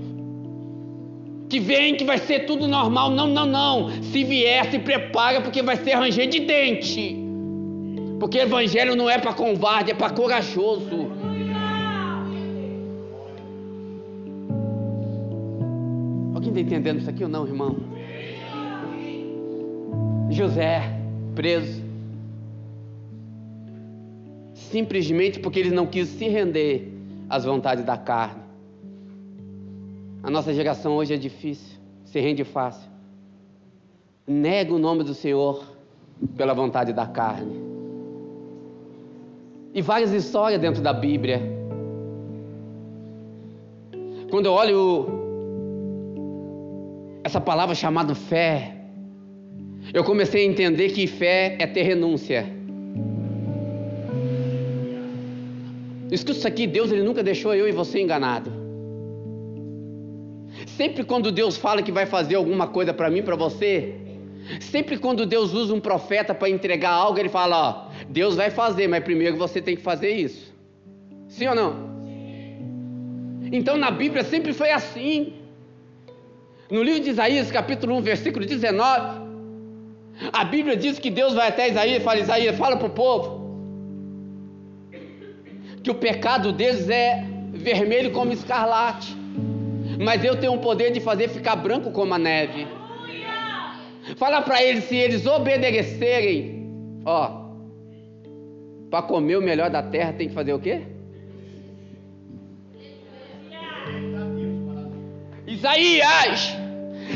Que 1.50 1.60
vem 1.60 1.96
que 1.96 2.04
vai 2.04 2.18
ser 2.18 2.46
tudo 2.46 2.68
normal. 2.68 3.10
Não, 3.12 3.28
não, 3.28 3.46
não. 3.46 3.90
Se 4.02 4.24
vier, 4.24 4.70
se 4.72 4.80
prepara, 4.80 5.42
porque 5.42 5.62
vai 5.62 5.78
ser 5.78 5.94
ranger 5.94 6.28
de 6.28 6.42
dente. 6.42 7.18
Porque 8.20 8.40
evangelho 8.40 8.96
não 8.96 9.10
é 9.10 9.18
para 9.18 9.34
covarde, 9.34 9.92
é 9.92 9.94
para 9.94 10.10
corajoso. 10.10 11.12
Está 16.54 16.62
entendendo 16.62 17.00
isso 17.00 17.10
aqui 17.10 17.24
ou 17.24 17.30
não, 17.30 17.48
irmão? 17.48 17.76
José 20.30 20.84
preso. 21.34 21.82
Simplesmente 24.54 25.40
porque 25.40 25.58
ele 25.58 25.72
não 25.72 25.88
quis 25.88 26.10
se 26.10 26.28
render 26.28 26.94
às 27.28 27.44
vontades 27.44 27.84
da 27.84 27.98
carne. 27.98 28.44
A 30.22 30.30
nossa 30.30 30.54
geração 30.54 30.96
hoje 30.96 31.16
é 31.16 31.18
difícil, 31.18 31.76
se 32.06 32.20
rende 32.20 32.44
fácil. 32.44 32.88
Nega 34.28 34.76
o 34.76 34.78
nome 34.78 35.04
do 35.04 35.16
Senhor 35.16 35.66
pela 36.38 36.54
vontade 36.54 36.94
da 36.94 37.08
carne. 37.08 37.60
E 39.74 39.82
várias 39.82 40.12
histórias 40.12 40.62
dentro 40.62 40.84
da 40.84 40.94
Bíblia. 40.94 41.42
Quando 44.30 44.46
eu 44.46 44.52
olho 44.52 45.23
essa 47.24 47.40
palavra 47.40 47.74
chamada 47.74 48.14
fé, 48.14 48.76
eu 49.94 50.04
comecei 50.04 50.46
a 50.46 50.50
entender 50.50 50.90
que 50.90 51.08
fé 51.08 51.56
é 51.60 51.66
ter 51.66 51.84
renúncia. 51.84 52.46
Escuta 56.12 56.38
isso 56.38 56.48
aqui, 56.48 56.68
Deus 56.68 56.92
ele 56.92 57.04
nunca 57.04 57.24
deixou 57.24 57.56
eu 57.56 57.68
e 57.68 57.72
você 57.72 58.00
enganado. 58.00 58.52
Sempre 60.68 61.04
quando 61.04 61.32
Deus 61.32 61.58
fala 61.58 61.82
que 61.82 61.92
vai 61.92 62.06
fazer 62.06 62.36
alguma 62.36 62.68
coisa 62.68 62.94
para 62.94 63.10
mim, 63.10 63.24
para 63.24 63.36
você, 63.36 63.96
sempre 64.60 64.98
quando 64.98 65.26
Deus 65.26 65.54
usa 65.54 65.74
um 65.74 65.80
profeta 65.80 66.34
para 66.34 66.50
entregar 66.50 66.92
algo, 66.92 67.20
ele 67.20 67.30
fala, 67.30 67.90
ó, 67.90 67.92
Deus 68.10 68.36
vai 68.36 68.50
fazer, 68.50 68.88
mas 68.88 69.04
primeiro 69.04 69.38
você 69.38 69.62
tem 69.62 69.76
que 69.76 69.82
fazer 69.82 70.12
isso. 70.12 70.54
Sim 71.28 71.48
ou 71.48 71.56
não? 71.56 71.94
Então 73.52 73.78
na 73.78 73.92
Bíblia 73.92 74.24
sempre 74.24 74.54
foi 74.54 74.72
assim. 74.72 75.34
No 76.74 76.82
livro 76.82 77.04
de 77.04 77.12
Isaías, 77.12 77.52
capítulo 77.52 77.96
1, 77.98 78.02
versículo 78.02 78.44
19, 78.44 79.22
a 80.34 80.44
Bíblia 80.44 80.76
diz 80.76 80.98
que 80.98 81.12
Deus 81.12 81.36
vai 81.36 81.50
até 81.50 81.70
Isaías 81.70 82.02
e 82.02 82.04
fala: 82.04 82.20
Isaías, 82.20 82.58
fala 82.58 82.76
para 82.78 82.88
o 82.88 82.90
povo 82.90 83.44
que 85.84 85.92
o 85.92 85.94
pecado 85.94 86.52
deles 86.52 86.90
é 86.90 87.28
vermelho 87.54 88.10
como 88.10 88.34
escarlate, 88.34 89.16
mas 90.00 90.24
eu 90.24 90.36
tenho 90.36 90.54
o 90.54 90.62
poder 90.62 90.92
de 90.92 91.00
fazer 91.00 91.28
ficar 91.28 91.58
branco 91.58 91.92
como 91.92 92.12
a 92.16 92.18
neve. 92.18 92.66
Fala 94.16 94.42
para 94.42 94.64
eles 94.64 94.86
se 94.86 94.96
eles 94.96 95.28
obedecerem, 95.28 96.68
ó, 97.06 97.52
para 98.90 99.04
comer 99.04 99.38
o 99.38 99.44
melhor 99.44 99.70
da 99.70 99.84
terra 99.84 100.12
tem 100.14 100.28
que 100.28 100.34
fazer 100.34 100.54
o 100.54 100.60
quê? 100.60 100.82
Isaías 105.46 106.63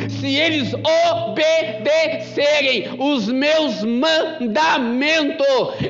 se 0.10 0.36
eles 0.36 0.74
obedecerem 0.74 2.89
os 3.00 3.27
meus 3.27 3.84
mandamentos, 3.84 5.48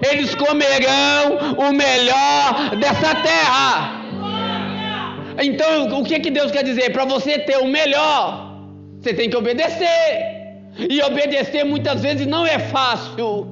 eles 0.10 0.34
comerão 0.36 1.56
o 1.58 1.74
melhor 1.74 2.75
dessa 2.80 3.16
terra. 3.16 3.98
Então, 5.42 6.00
o 6.00 6.04
que, 6.04 6.20
que 6.20 6.32
Deus 6.32 6.51
quer 6.51 6.63
dizer? 6.63 6.92
Para 6.92 7.06
você 7.06 7.39
ter 7.39 7.58
o 7.58 7.68
melhor, 7.68 8.58
você 9.00 9.13
tem 9.13 9.30
que 9.30 9.38
obedecer. 9.38 10.36
E 10.77 11.01
obedecer 11.01 11.63
muitas 11.63 12.01
vezes 12.01 12.27
não 12.27 12.46
é 12.46 12.60
fácil. 12.60 13.48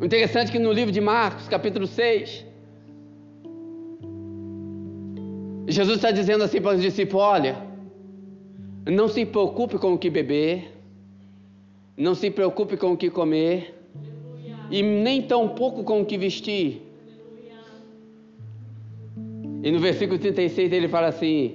O 0.00 0.04
interessante 0.04 0.48
é 0.48 0.52
que 0.52 0.58
no 0.58 0.72
livro 0.72 0.92
de 0.92 1.00
Marcos, 1.00 1.48
capítulo 1.48 1.86
6, 1.86 2.44
Jesus 5.66 5.96
está 5.96 6.10
dizendo 6.10 6.44
assim 6.44 6.60
para 6.60 6.76
os 6.76 6.82
discípulos: 6.82 7.24
olha, 7.24 7.56
não 8.86 9.08
se 9.08 9.24
preocupe 9.24 9.78
com 9.78 9.94
o 9.94 9.98
que 9.98 10.10
beber, 10.10 10.72
não 11.96 12.14
se 12.14 12.30
preocupe 12.30 12.76
com 12.76 12.92
o 12.92 12.96
que 12.96 13.08
comer, 13.08 13.74
e 14.70 14.82
nem 14.82 15.22
tão 15.22 15.48
pouco 15.48 15.82
com 15.84 16.02
o 16.02 16.04
que 16.04 16.18
vestir. 16.18 16.82
E 19.62 19.70
no 19.70 19.78
versículo 19.78 20.18
36 20.18 20.72
ele 20.72 20.88
fala 20.88 21.06
assim: 21.06 21.54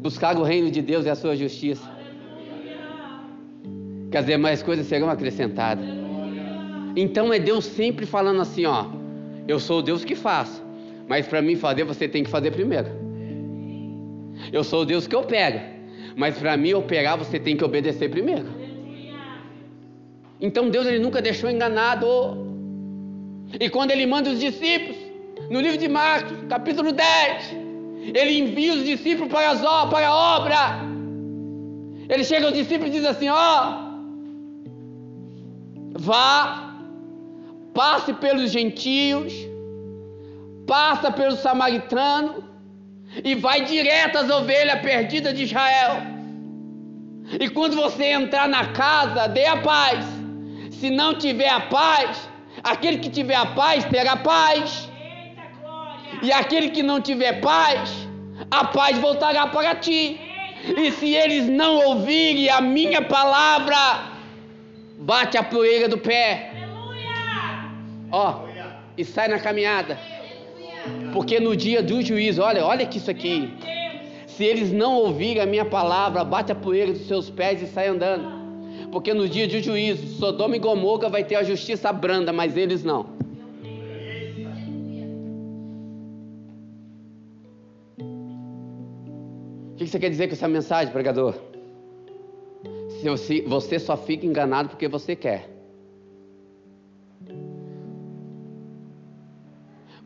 buscar 0.00 0.36
o 0.36 0.42
reino 0.42 0.70
de 0.70 0.82
Deus 0.82 1.06
e 1.06 1.10
a 1.10 1.14
sua 1.14 1.36
justiça, 1.36 1.88
que 4.10 4.16
as 4.16 4.26
demais 4.26 4.62
coisas 4.62 4.86
serão 4.86 5.08
acrescentadas. 5.08 5.84
Então 6.96 7.32
é 7.32 7.38
Deus 7.38 7.64
sempre 7.64 8.04
falando 8.06 8.40
assim: 8.40 8.66
ó, 8.66 8.86
eu 9.46 9.60
sou 9.60 9.78
o 9.78 9.82
Deus 9.82 10.04
que 10.04 10.16
faço. 10.16 10.71
Mas 11.12 11.26
para 11.26 11.42
mim 11.42 11.56
fazer, 11.56 11.84
você 11.84 12.08
tem 12.08 12.24
que 12.24 12.30
fazer 12.30 12.52
primeiro. 12.52 12.88
Eu 14.50 14.64
sou 14.64 14.80
o 14.80 14.86
Deus 14.86 15.06
que 15.06 15.14
opera. 15.14 15.62
Mas 16.16 16.38
para 16.38 16.56
mim 16.56 16.72
operar, 16.72 17.18
você 17.18 17.38
tem 17.38 17.54
que 17.54 17.62
obedecer 17.62 18.08
primeiro. 18.08 18.46
Então 20.40 20.70
Deus 20.70 20.86
ele 20.86 21.00
nunca 21.00 21.20
deixou 21.20 21.50
enganado. 21.50 22.06
E 23.60 23.68
quando 23.68 23.90
ele 23.90 24.06
manda 24.06 24.30
os 24.30 24.40
discípulos, 24.40 24.96
no 25.50 25.60
livro 25.60 25.76
de 25.76 25.86
Marcos, 25.86 26.34
capítulo 26.48 26.92
10, 26.92 27.56
ele 28.14 28.38
envia 28.38 28.72
os 28.72 28.82
discípulos 28.82 29.30
para, 29.30 29.50
as, 29.50 29.60
para 29.90 30.08
a 30.08 30.14
obra. 30.38 30.62
Ele 32.08 32.24
chega 32.24 32.46
aos 32.46 32.54
discípulos 32.54 32.88
e 32.88 32.98
diz 32.98 33.04
assim: 33.04 33.28
Ó, 33.28 33.44
vá, 35.92 36.74
passe 37.74 38.14
pelos 38.14 38.50
gentios, 38.50 39.51
passa 40.72 41.08
pelo 41.12 41.36
samaritano 41.36 42.28
e 43.22 43.34
vai 43.34 43.58
direto 43.72 44.16
às 44.16 44.30
ovelhas 44.30 44.80
perdidas 44.80 45.34
de 45.34 45.42
Israel. 45.48 45.94
E 47.42 47.46
quando 47.56 47.74
você 47.76 48.04
entrar 48.20 48.48
na 48.48 48.64
casa, 48.68 49.26
dê 49.26 49.44
a 49.44 49.58
paz. 49.58 50.02
Se 50.78 50.88
não 50.88 51.10
tiver 51.24 51.50
a 51.50 51.60
paz, 51.60 52.26
aquele 52.64 52.98
que 53.02 53.10
tiver 53.10 53.34
a 53.34 53.48
paz 53.60 53.84
terá 53.84 54.16
paz. 54.16 54.88
E 56.22 56.32
aquele 56.32 56.70
que 56.70 56.82
não 56.82 57.02
tiver 57.02 57.34
paz, 57.42 57.90
a 58.50 58.64
paz 58.64 58.96
voltará 58.98 59.46
para 59.48 59.74
ti. 59.74 60.18
E 60.84 60.90
se 60.92 61.08
eles 61.22 61.44
não 61.48 61.72
ouvirem 61.88 62.48
a 62.48 62.62
minha 62.62 63.02
palavra, 63.02 63.82
bate 65.00 65.36
a 65.36 65.42
poeira 65.42 65.86
do 65.86 65.98
pé. 65.98 66.50
Ó, 68.10 68.26
e 68.96 69.04
sai 69.04 69.28
na 69.28 69.38
caminhada. 69.38 69.98
Porque 71.12 71.38
no 71.38 71.54
dia 71.54 71.82
do 71.82 72.00
juízo, 72.02 72.42
olha, 72.42 72.64
olha 72.64 72.86
que 72.86 72.98
isso 72.98 73.10
aqui. 73.10 73.52
Se 74.26 74.44
eles 74.44 74.72
não 74.72 74.96
ouvirem 74.96 75.42
a 75.42 75.46
minha 75.46 75.64
palavra, 75.64 76.24
bate 76.24 76.50
a 76.50 76.54
poeira 76.54 76.92
dos 76.92 77.06
seus 77.06 77.28
pés 77.28 77.62
e 77.62 77.66
sai 77.66 77.88
andando. 77.88 78.42
Porque 78.90 79.12
no 79.12 79.28
dia 79.28 79.46
de 79.46 79.60
juízo, 79.60 80.18
Sodoma 80.18 80.56
e 80.56 80.58
Gomorra 80.58 81.08
vai 81.08 81.22
ter 81.22 81.36
a 81.36 81.42
justiça 81.42 81.92
branda, 81.92 82.32
mas 82.32 82.56
eles 82.56 82.82
não. 82.82 83.06
O 89.70 89.76
que 89.76 89.86
você 89.86 89.98
quer 89.98 90.10
dizer 90.10 90.28
com 90.28 90.34
essa 90.34 90.48
mensagem, 90.48 90.92
pregador? 90.92 91.34
Se 93.00 93.40
você 93.42 93.78
só 93.78 93.96
fica 93.96 94.24
enganado 94.24 94.70
porque 94.70 94.88
você 94.88 95.16
quer. 95.16 95.51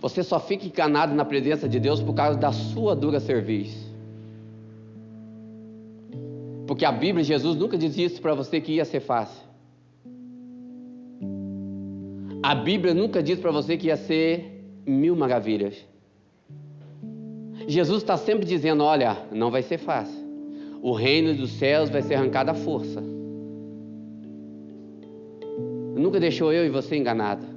Você 0.01 0.23
só 0.23 0.39
fica 0.39 0.67
enganado 0.67 1.15
na 1.15 1.25
presença 1.25 1.69
de 1.69 1.81
Deus 1.81 2.03
por 2.03 2.15
causa 2.15 2.39
da 2.39 2.53
sua 2.53 2.95
dura 2.95 3.19
serviço. 3.19 3.87
Porque 6.67 6.85
a 6.85 6.93
Bíblia, 6.93 7.25
Jesus 7.25 7.57
nunca 7.57 7.79
diz 7.79 7.97
isso 7.97 8.21
para 8.21 8.35
você 8.35 8.61
que 8.61 8.73
ia 8.73 8.85
ser 8.85 9.01
fácil. 9.01 9.47
A 12.43 12.55
Bíblia 12.55 12.93
nunca 12.93 13.23
diz 13.23 13.39
para 13.39 13.51
você 13.51 13.77
que 13.77 13.87
ia 13.87 13.97
ser 13.97 14.63
mil 14.87 15.17
maravilhas. 15.17 15.85
Jesus 17.67 18.03
está 18.03 18.17
sempre 18.17 18.45
dizendo: 18.45 18.85
olha, 18.85 19.17
não 19.33 19.51
vai 19.51 19.63
ser 19.63 19.79
fácil. 19.79 20.25
O 20.83 20.93
reino 20.93 21.35
dos 21.35 21.51
céus 21.53 21.89
vai 21.89 22.03
ser 22.03 22.15
arrancado 22.15 22.51
à 22.51 22.55
força. 22.55 23.03
Nunca 25.97 26.21
deixou 26.21 26.53
eu 26.53 26.67
e 26.67 26.69
você 26.69 26.97
enganado. 26.97 27.56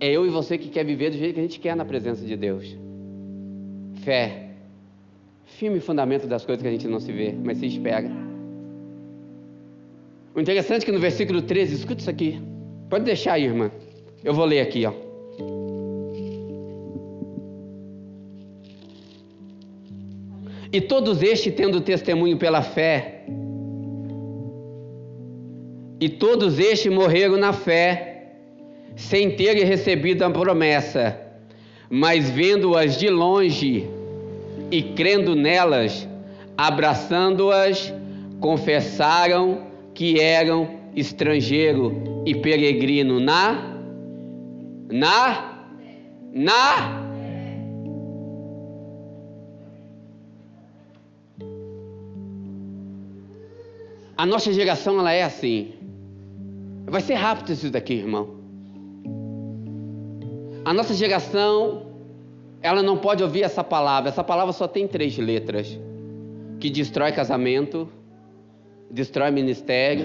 É 0.00 0.10
eu 0.10 0.26
e 0.26 0.30
você 0.30 0.56
que 0.56 0.68
quer 0.68 0.84
viver 0.84 1.10
do 1.10 1.16
jeito 1.16 1.34
que 1.34 1.40
a 1.40 1.42
gente 1.42 1.60
quer 1.60 1.74
na 1.74 1.84
presença 1.84 2.24
de 2.24 2.36
Deus. 2.36 2.76
Fé. 4.04 4.50
Firme 5.44 5.80
fundamento 5.80 6.26
das 6.26 6.44
coisas 6.44 6.62
que 6.62 6.68
a 6.68 6.70
gente 6.70 6.86
não 6.86 7.00
se 7.00 7.10
vê, 7.10 7.32
mas 7.32 7.58
se 7.58 7.66
espera. 7.66 8.08
O 10.34 10.40
interessante 10.40 10.82
é 10.82 10.86
que 10.86 10.92
no 10.92 11.00
versículo 11.00 11.42
13, 11.42 11.74
escuta 11.74 12.00
isso 12.00 12.10
aqui. 12.10 12.40
Pode 12.88 13.04
deixar 13.04 13.32
aí, 13.32 13.44
irmã. 13.44 13.72
Eu 14.22 14.32
vou 14.34 14.44
ler 14.44 14.60
aqui, 14.60 14.86
ó. 14.86 14.92
E 20.72 20.80
todos 20.80 21.22
estes, 21.22 21.52
tendo 21.54 21.80
testemunho 21.80 22.36
pela 22.36 22.62
fé, 22.62 23.24
e 26.00 26.08
todos 26.08 26.58
estes 26.58 26.92
morreram 26.92 27.36
na 27.36 27.52
fé, 27.52 28.17
sem 28.98 29.30
terem 29.30 29.64
recebido 29.64 30.24
a 30.24 30.30
promessa, 30.30 31.16
mas 31.88 32.28
vendo-as 32.28 32.98
de 32.98 33.08
longe 33.08 33.88
e 34.72 34.82
crendo 34.82 35.36
nelas, 35.36 36.06
abraçando-as, 36.56 37.94
confessaram 38.40 39.68
que 39.94 40.20
eram 40.20 40.68
estrangeiro 40.96 42.22
e 42.26 42.34
peregrino 42.34 43.20
na 43.20 43.78
na 44.90 45.64
na 46.32 47.08
A 54.16 54.26
nossa 54.26 54.52
geração 54.52 54.98
ela 54.98 55.12
é 55.12 55.22
assim. 55.22 55.74
Vai 56.86 57.00
ser 57.00 57.14
rápido 57.14 57.52
isso 57.52 57.70
daqui, 57.70 57.94
irmão. 57.94 58.37
A 60.68 60.74
nossa 60.74 60.92
geração 60.92 61.86
ela 62.60 62.82
não 62.82 62.98
pode 62.98 63.22
ouvir 63.22 63.42
essa 63.42 63.64
palavra. 63.64 64.10
Essa 64.10 64.22
palavra 64.22 64.52
só 64.52 64.68
tem 64.68 64.86
três 64.86 65.16
letras: 65.16 65.80
que 66.60 66.68
destrói 66.68 67.10
casamento, 67.10 67.88
destrói 68.90 69.30
ministério. 69.30 70.04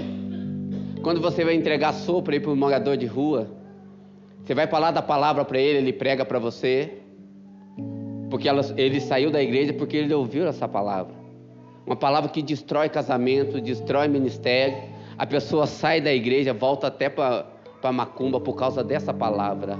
Quando 1.01 1.19
você 1.19 1.43
vai 1.43 1.53
entregar 1.55 1.91
sopa 1.91 2.31
para 2.39 2.49
um 2.49 2.55
morador 2.55 2.95
de 2.95 3.05
rua, 3.05 3.49
você 4.41 4.55
vai 4.55 4.65
falar 4.65 4.91
da 4.91 5.01
palavra 5.01 5.43
para 5.43 5.59
ele, 5.59 5.79
ele 5.79 5.91
prega 5.91 6.23
para 6.23 6.39
você, 6.39 6.93
porque 8.29 8.47
ela, 8.47 8.61
ele 8.77 9.01
saiu 9.01 9.29
da 9.31 9.43
igreja 9.43 9.73
porque 9.73 9.97
ele 9.97 10.13
ouviu 10.13 10.47
essa 10.47 10.65
palavra. 10.65 11.13
Uma 11.85 11.97
palavra 11.97 12.29
que 12.29 12.41
destrói 12.41 12.87
casamento, 12.87 13.59
destrói 13.59 14.07
ministério. 14.07 14.77
A 15.17 15.25
pessoa 15.25 15.67
sai 15.67 15.99
da 15.99 16.13
igreja, 16.13 16.53
volta 16.53 16.87
até 16.87 17.09
para 17.09 17.91
macumba 17.91 18.39
por 18.39 18.55
causa 18.55 18.81
dessa 18.81 19.13
palavra. 19.13 19.77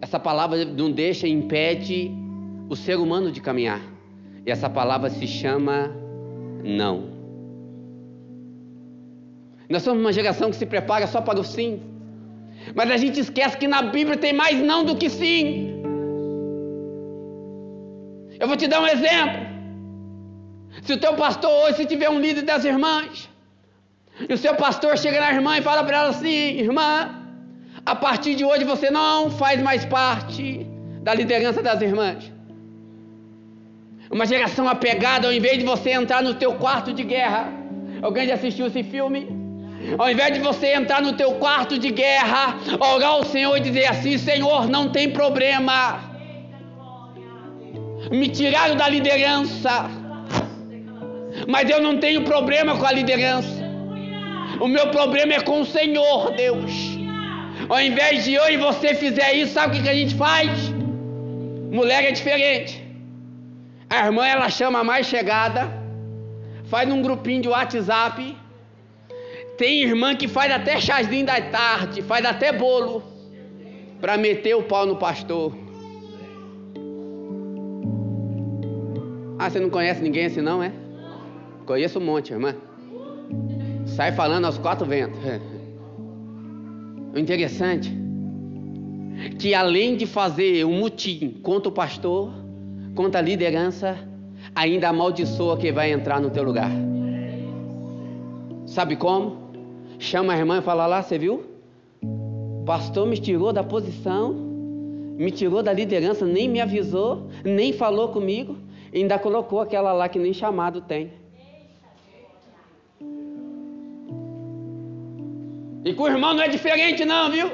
Essa 0.00 0.18
palavra 0.18 0.64
não 0.64 0.90
deixa, 0.90 1.26
impede 1.26 2.12
o 2.68 2.76
ser 2.76 2.96
humano 2.96 3.32
de 3.32 3.40
caminhar. 3.40 3.80
E 4.46 4.50
essa 4.50 4.70
palavra 4.70 5.10
se 5.10 5.26
chama 5.26 5.90
não. 6.64 7.18
Nós 9.68 9.82
somos 9.82 10.00
uma 10.00 10.12
geração 10.12 10.50
que 10.50 10.56
se 10.56 10.66
prepara 10.66 11.06
só 11.06 11.20
para 11.20 11.40
o 11.40 11.44
sim. 11.44 11.82
Mas 12.74 12.90
a 12.90 12.96
gente 12.96 13.20
esquece 13.20 13.56
que 13.56 13.68
na 13.68 13.82
Bíblia 13.82 14.16
tem 14.16 14.32
mais 14.32 14.58
não 14.60 14.84
do 14.84 14.96
que 14.96 15.10
sim. 15.10 15.82
Eu 18.40 18.46
vou 18.46 18.56
te 18.56 18.66
dar 18.66 18.80
um 18.80 18.86
exemplo. 18.86 19.48
Se 20.82 20.92
o 20.92 21.00
teu 21.00 21.14
pastor 21.14 21.50
hoje, 21.50 21.78
se 21.78 21.86
tiver 21.86 22.08
um 22.08 22.20
líder 22.20 22.42
das 22.42 22.64
irmãs, 22.64 23.28
e 24.28 24.32
o 24.32 24.38
seu 24.38 24.54
pastor 24.54 24.96
chega 24.96 25.20
na 25.20 25.32
irmã 25.32 25.58
e 25.58 25.62
fala 25.62 25.84
para 25.84 25.98
ela 25.98 26.08
assim: 26.10 26.58
irmã, 26.66 27.17
a 27.88 27.94
partir 27.94 28.34
de 28.34 28.44
hoje 28.44 28.64
você 28.64 28.90
não 28.90 29.30
faz 29.30 29.62
mais 29.62 29.84
parte 29.84 30.66
da 31.02 31.14
liderança 31.14 31.62
das 31.62 31.80
irmãs. 31.80 32.30
Uma 34.10 34.26
geração 34.26 34.68
apegada, 34.68 35.26
ao 35.26 35.32
invés 35.32 35.58
de 35.58 35.64
você 35.64 35.90
entrar 35.90 36.22
no 36.22 36.34
teu 36.34 36.52
quarto 36.54 36.92
de 36.92 37.02
guerra. 37.02 37.50
Alguém 38.02 38.26
já 38.28 38.34
assistiu 38.34 38.66
esse 38.66 38.82
filme? 38.82 39.20
Ao 39.98 40.10
invés 40.10 40.34
de 40.34 40.40
você 40.40 40.74
entrar 40.74 41.00
no 41.00 41.14
teu 41.14 41.32
quarto 41.44 41.78
de 41.78 41.90
guerra, 41.90 42.56
orar 42.78 43.10
ao 43.10 43.24
Senhor 43.24 43.56
e 43.56 43.60
dizer 43.60 43.86
assim: 43.86 44.18
Senhor, 44.18 44.68
não 44.68 44.90
tem 44.90 45.10
problema. 45.10 46.00
Me 48.10 48.28
tiraram 48.28 48.76
da 48.76 48.88
liderança. 48.88 49.90
Mas 51.46 51.70
eu 51.70 51.80
não 51.80 51.98
tenho 51.98 52.22
problema 52.22 52.76
com 52.76 52.84
a 52.84 52.92
liderança. 52.92 53.62
O 54.60 54.66
meu 54.66 54.88
problema 54.88 55.34
é 55.34 55.40
com 55.40 55.60
o 55.60 55.66
Senhor, 55.66 56.32
Deus. 56.32 56.97
Ao 57.68 57.80
invés 57.80 58.24
de 58.24 58.34
eu 58.34 58.48
e 58.50 58.56
você 58.56 58.94
fizer 58.94 59.32
isso, 59.34 59.52
sabe 59.52 59.78
o 59.78 59.82
que 59.82 59.88
a 59.88 59.94
gente 59.94 60.14
faz? 60.14 60.50
Mulher 61.70 62.04
é 62.04 62.12
diferente. 62.12 62.82
A 63.90 64.06
irmã 64.06 64.26
ela 64.26 64.48
chama 64.48 64.82
mais 64.84 65.06
chegada, 65.06 65.70
faz 66.64 66.90
um 66.90 67.02
grupinho 67.02 67.42
de 67.42 67.48
WhatsApp 67.48 68.36
tem 69.58 69.82
irmã 69.82 70.14
que 70.14 70.28
faz 70.28 70.52
até 70.52 70.80
chazinho 70.80 71.26
da 71.26 71.40
tarde, 71.40 72.00
faz 72.00 72.24
até 72.24 72.52
bolo 72.52 73.02
para 74.00 74.16
meter 74.16 74.54
o 74.54 74.62
pau 74.62 74.86
no 74.86 74.94
pastor. 74.94 75.52
Ah, 79.36 79.50
você 79.50 79.58
não 79.58 79.68
conhece 79.68 80.00
ninguém 80.00 80.26
assim 80.26 80.40
não, 80.40 80.62
é? 80.62 80.72
Conheço 81.66 81.98
um 81.98 82.04
monte, 82.04 82.32
irmã. 82.32 82.54
Sai 83.84 84.12
falando 84.12 84.44
aos 84.44 84.58
quatro 84.58 84.86
ventos. 84.86 85.18
O 87.14 87.18
interessante 87.18 87.92
que 89.38 89.54
além 89.54 89.96
de 89.96 90.06
fazer 90.06 90.64
um 90.64 90.78
mutim 90.78 91.40
contra 91.42 91.68
o 91.68 91.72
pastor, 91.72 92.32
contra 92.94 93.20
a 93.20 93.22
liderança, 93.22 93.98
ainda 94.54 94.88
amaldiçoa 94.88 95.56
que 95.56 95.72
vai 95.72 95.92
entrar 95.92 96.20
no 96.20 96.30
teu 96.30 96.42
lugar. 96.42 96.70
Sabe 98.66 98.94
como? 98.96 99.48
chama 99.98 100.32
a 100.32 100.38
irmã 100.38 100.58
e 100.58 100.62
fala 100.62 100.86
lá, 100.86 101.02
você 101.02 101.18
viu? 101.18 101.44
O 102.02 102.62
pastor 102.64 103.06
me 103.06 103.18
tirou 103.18 103.52
da 103.52 103.64
posição, 103.64 104.32
me 104.32 105.30
tirou 105.30 105.62
da 105.62 105.72
liderança, 105.72 106.24
nem 106.24 106.48
me 106.48 106.60
avisou, 106.60 107.28
nem 107.44 107.72
falou 107.72 108.08
comigo, 108.08 108.56
ainda 108.94 109.18
colocou 109.18 109.60
aquela 109.60 109.92
lá 109.92 110.08
que 110.08 110.18
nem 110.18 110.32
chamado 110.32 110.80
tem. 110.80 111.10
E 115.88 115.94
com 115.94 116.02
o 116.02 116.08
irmão 116.08 116.34
não 116.34 116.42
é 116.42 116.48
diferente 116.48 117.02
não, 117.06 117.30
viu? 117.30 117.50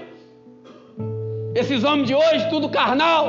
Esses 1.55 1.85
homens 1.85 2.09
de 2.09 2.17
hoje, 2.17 2.49
tudo 2.51 2.69
carnal. 2.69 3.23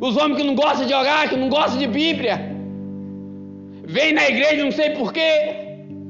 Os 0.00 0.16
homens 0.16 0.38
que 0.38 0.46
não 0.46 0.54
gostam 0.54 0.86
de 0.86 0.94
orar, 0.94 1.28
que 1.28 1.36
não 1.36 1.50
gostam 1.50 1.78
de 1.78 1.86
Bíblia. 1.86 2.40
Vem 3.84 4.14
na 4.14 4.26
igreja, 4.26 4.64
não 4.64 4.72
sei 4.72 4.88
porquê. 4.90 5.30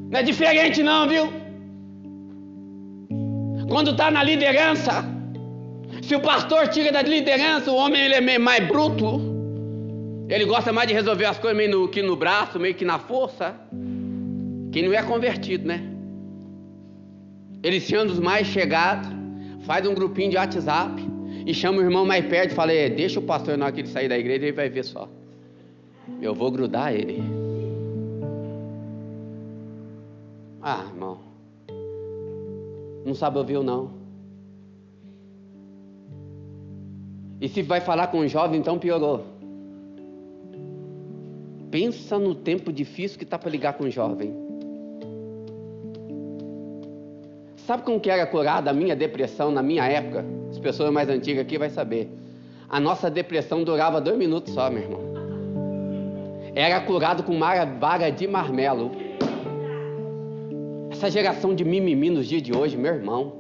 Não 0.09 0.21
é 0.21 0.23
diferente 0.23 0.85
não, 0.85 1.09
viu? 1.09 1.33
Quando 3.69 3.91
está 3.91 4.09
na 4.09 4.23
liderança, 4.23 5.05
se 6.01 6.15
o 6.15 6.21
pastor 6.21 6.69
tira 6.69 6.93
da 6.93 7.03
liderança, 7.03 7.73
o 7.73 7.75
homem 7.75 8.01
ele 8.03 8.15
é 8.15 8.39
mais 8.39 8.65
bruto. 8.69 9.21
Ele 10.29 10.45
gosta 10.45 10.73
mais 10.73 10.87
de 10.87 10.95
resolver 10.95 11.25
as 11.25 11.39
coisas 11.39 11.57
meio 11.57 11.73
no, 11.73 11.89
que 11.89 12.03
no 12.03 12.15
braço, 12.15 12.61
meio 12.61 12.77
que 12.77 12.85
na 12.85 13.01
força. 13.01 13.53
Quem 14.71 14.85
não 14.85 14.95
é 14.95 15.03
convertido, 15.03 15.67
né? 15.67 15.96
Ele 17.67 17.81
chama 17.81 18.13
os 18.13 18.21
mais 18.21 18.47
chegados, 18.47 19.09
faz 19.63 19.85
um 19.85 19.93
grupinho 19.93 20.31
de 20.31 20.37
WhatsApp 20.37 21.03
e 21.45 21.53
chama 21.53 21.79
o 21.79 21.83
irmão 21.83 22.07
mais 22.07 22.25
perto 22.25 22.53
e 22.53 22.55
fala: 22.55 22.71
Deixa 22.71 23.19
o 23.19 23.23
pastor, 23.25 23.59
na 23.59 23.67
hora 23.67 23.87
sair 23.87 24.09
da 24.09 24.17
igreja, 24.17 24.45
ele 24.45 24.53
vai 24.53 24.69
ver 24.69 24.85
só. 24.85 25.09
Eu 26.23 26.33
vou 26.33 26.49
grudar 26.53 26.95
ele. 26.95 27.21
Ah, 30.63 30.85
irmão. 30.89 31.19
Não 33.05 33.15
sabe 33.15 33.39
ouvir 33.39 33.57
ou 33.57 33.65
não. 33.65 33.91
E 37.41 37.49
se 37.49 37.63
vai 37.63 37.81
falar 37.81 38.07
com 38.07 38.21
um 38.21 38.29
jovem, 38.29 38.61
então 38.61 38.79
piorou. 38.79 39.27
Pensa 41.69 42.17
no 42.17 42.33
tempo 42.33 42.73
difícil 42.73 43.19
que 43.19 43.25
está 43.25 43.37
para 43.37 43.51
ligar 43.51 43.73
com 43.73 43.87
um 43.87 43.91
jovem. 43.91 44.46
Sabe 47.67 47.83
como 47.83 47.99
que 47.99 48.09
era 48.09 48.25
curada 48.25 48.71
a 48.71 48.73
minha 48.73 48.95
depressão 48.95 49.51
na 49.51 49.61
minha 49.61 49.85
época? 49.85 50.25
As 50.49 50.57
pessoas 50.57 50.93
mais 50.93 51.09
antigas 51.09 51.45
aqui 51.45 51.59
vai 51.59 51.69
saber. 51.69 52.09
A 52.69 52.79
nossa 52.79 53.11
depressão 53.11 53.65
durava 53.65 54.01
dois 54.01 54.17
minutos 54.17 54.55
só, 54.55 54.71
meu 54.71 54.83
irmão. 54.85 55.01
Era 56.55 56.81
curado 56.83 57.25
com 57.25 57.33
uma 57.33 57.65
vaga 57.65 58.09
de 58.09 58.29
marmelo. 58.29 58.93
Essa 60.93 61.11
geração 61.11 61.57
de 61.57 61.65
mimimi 61.65 62.09
nos 62.09 62.29
dias 62.29 62.41
de 62.41 62.57
hoje, 62.57 62.77
meu 62.77 62.95
irmão. 62.95 63.33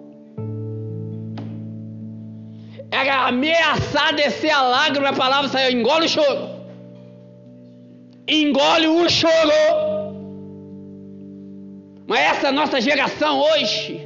Era 2.91 3.29
ameaçar 3.29 4.12
descer 4.12 4.51
a 4.51 4.62
lágrima, 4.62 5.11
a 5.11 5.12
palavra 5.12 5.49
saiu, 5.49 5.79
engole 5.79 6.07
o 6.07 6.09
choro. 6.09 6.49
Engole 8.27 8.89
o 8.89 9.09
choro. 9.09 9.53
Mas 12.09 12.21
essa 12.23 12.51
nossa 12.51 12.81
geração 12.81 13.41
hoje 13.41 14.06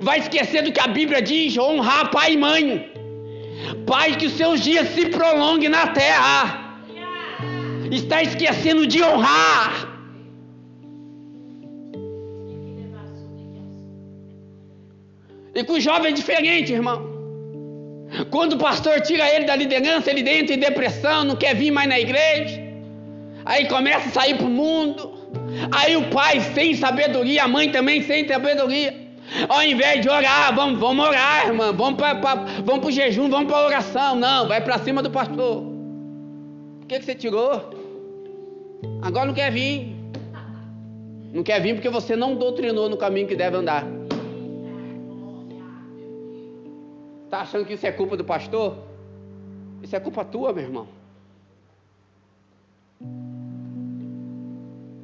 vai 0.00 0.18
esquecer 0.20 0.62
do 0.62 0.72
que 0.72 0.80
a 0.80 0.86
Bíblia 0.86 1.20
diz: 1.20 1.56
honrar 1.58 2.10
pai 2.10 2.32
e 2.32 2.36
mãe. 2.36 2.92
Pai, 3.86 4.16
que 4.16 4.26
os 4.26 4.32
seus 4.32 4.60
dias 4.60 4.88
se 4.88 5.06
prolonguem 5.06 5.68
na 5.68 5.88
terra. 5.88 6.78
Está 7.90 8.22
esquecendo 8.22 8.86
de 8.86 9.02
honrar. 9.02 9.88
E 15.54 15.62
com 15.64 15.74
o 15.74 15.80
jovem 15.80 16.12
é 16.12 16.14
diferente, 16.14 16.72
irmão. 16.72 17.12
Quando 18.30 18.54
o 18.54 18.58
pastor 18.58 19.00
tira 19.00 19.28
ele 19.34 19.44
da 19.44 19.56
liderança, 19.56 20.10
ele 20.10 20.28
entra 20.28 20.54
em 20.54 20.58
depressão, 20.58 21.24
não 21.24 21.36
quer 21.36 21.54
vir 21.54 21.70
mais 21.70 21.88
na 21.88 22.00
igreja. 22.00 22.60
Aí 23.44 23.66
começa 23.68 24.08
a 24.08 24.12
sair 24.12 24.36
para 24.36 24.46
o 24.46 24.50
mundo. 24.50 25.12
Aí 25.70 25.96
o 25.96 26.08
pai 26.10 26.40
sem 26.54 26.74
sabedoria, 26.74 27.44
a 27.44 27.48
mãe 27.48 27.70
também 27.70 28.02
sem 28.02 28.26
sabedoria. 28.26 29.01
Ao 29.48 29.62
invés 29.62 30.02
de 30.02 30.08
orar, 30.08 30.54
vamos, 30.54 30.78
vamos 30.78 31.06
orar, 31.06 31.46
irmã, 31.46 31.72
vamos 31.72 31.94
para 31.94 32.86
o 32.86 32.90
jejum, 32.90 33.28
vamos 33.30 33.50
para 33.50 33.62
a 33.62 33.66
oração. 33.66 34.16
Não, 34.16 34.46
vai 34.46 34.60
para 34.60 34.78
cima 34.78 35.02
do 35.02 35.10
pastor. 35.10 35.62
Por 36.80 36.86
que, 36.86 36.98
que 36.98 37.04
você 37.04 37.14
tirou? 37.14 37.70
Agora 39.00 39.26
não 39.26 39.34
quer 39.34 39.50
vir. 39.50 39.96
Não 41.32 41.42
quer 41.42 41.60
vir 41.60 41.74
porque 41.74 41.88
você 41.88 42.14
não 42.14 42.36
doutrinou 42.36 42.88
no 42.88 42.96
caminho 42.96 43.26
que 43.26 43.36
deve 43.36 43.56
andar. 43.56 43.86
Está 47.24 47.40
achando 47.40 47.64
que 47.64 47.72
isso 47.72 47.86
é 47.86 47.92
culpa 47.92 48.16
do 48.16 48.24
pastor? 48.24 48.76
Isso 49.82 49.96
é 49.96 50.00
culpa 50.00 50.24
tua, 50.24 50.52
meu 50.52 50.64
irmão. 50.64 50.86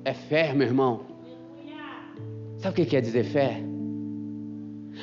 É 0.05 0.13
fé, 0.13 0.53
meu 0.53 0.67
irmão. 0.67 1.01
Sabe 2.59 2.73
o 2.73 2.85
que 2.85 2.91
quer 2.91 3.01
dizer 3.01 3.25
fé? 3.25 3.63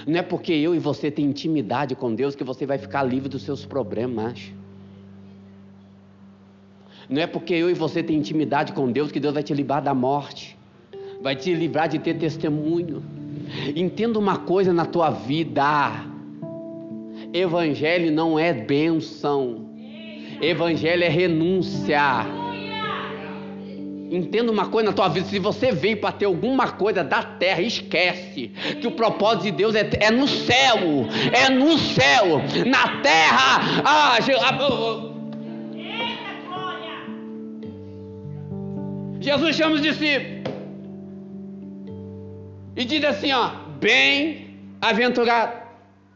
Não 0.05 0.19
é 0.19 0.21
porque 0.21 0.51
eu 0.51 0.75
e 0.75 0.79
você 0.79 1.09
tem 1.09 1.25
intimidade 1.25 1.95
com 1.95 2.13
Deus 2.13 2.35
que 2.35 2.43
você 2.43 2.65
vai 2.65 2.77
ficar 2.77 3.03
livre 3.03 3.29
dos 3.29 3.43
seus 3.43 3.65
problemas. 3.65 4.51
Não 7.09 7.21
é 7.21 7.27
porque 7.27 7.53
eu 7.53 7.69
e 7.69 7.73
você 7.73 8.01
tem 8.01 8.17
intimidade 8.17 8.73
com 8.73 8.91
Deus 8.91 9.11
que 9.11 9.19
Deus 9.19 9.33
vai 9.33 9.43
te 9.43 9.53
livrar 9.53 9.81
da 9.81 9.93
morte, 9.93 10.57
vai 11.21 11.35
te 11.35 11.53
livrar 11.53 11.87
de 11.87 11.99
ter 11.99 12.15
testemunho. 12.15 13.03
Entenda 13.75 14.17
uma 14.17 14.37
coisa 14.37 14.73
na 14.73 14.85
tua 14.85 15.11
vida: 15.11 16.05
Evangelho 17.31 18.11
não 18.11 18.39
é 18.39 18.53
bênção, 18.53 19.69
Evangelho 20.41 21.03
é 21.03 21.09
renúncia. 21.09 22.44
Entenda 24.11 24.51
uma 24.51 24.67
coisa 24.67 24.89
na 24.89 24.95
tua 24.95 25.07
vida: 25.07 25.27
se 25.27 25.39
você 25.39 25.71
veio 25.71 25.97
para 25.97 26.11
ter 26.11 26.25
alguma 26.25 26.71
coisa 26.71 27.03
da 27.03 27.23
terra, 27.23 27.61
esquece 27.61 28.49
que 28.79 28.87
o 28.87 28.91
propósito 28.91 29.43
de 29.43 29.51
Deus 29.51 29.75
é, 29.75 29.89
é 29.99 30.11
no 30.11 30.27
céu, 30.27 30.77
é 31.33 31.49
no 31.49 31.77
céu, 31.77 32.37
na 32.65 33.01
terra. 33.01 33.81
Ah, 33.83 34.17
Jesus 39.19 39.55
chama 39.55 39.75
os 39.75 39.81
discípulos 39.81 40.45
e 42.75 42.85
diz 42.85 43.03
assim: 43.03 43.31
ó, 43.31 43.49
bem-aventurado 43.79 45.63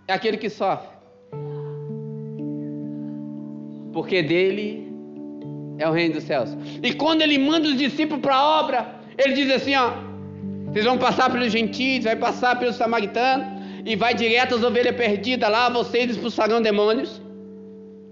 é 0.08 0.14
aquele 0.14 0.38
que 0.38 0.50
sofre, 0.50 0.90
porque 3.92 4.22
dele 4.22 4.89
é 5.80 5.88
o 5.88 5.92
reino 5.92 6.16
dos 6.16 6.26
céus. 6.26 6.50
E 6.84 6.94
quando 6.94 7.22
ele 7.22 7.38
manda 7.38 7.70
os 7.70 7.78
discípulos 7.78 8.22
para 8.22 8.36
a 8.36 8.60
obra, 8.60 8.96
ele 9.18 9.34
diz 9.34 9.50
assim: 9.50 9.76
ó, 9.76 9.94
vocês 10.68 10.86
vão 10.86 10.98
passar 10.98 11.32
pelos 11.32 11.52
gentios, 11.52 12.04
vai 12.04 12.16
passar 12.16 12.60
pelos 12.60 12.76
samaritanos 12.76 13.48
e 13.86 13.96
vai 13.96 14.14
direto 14.14 14.56
às 14.56 14.64
ovelhas 14.64 14.96
perdidas 14.96 15.50
lá, 15.50 15.70
vocês 15.70 16.12
expulsarão 16.12 16.62
demônios, 16.62 17.22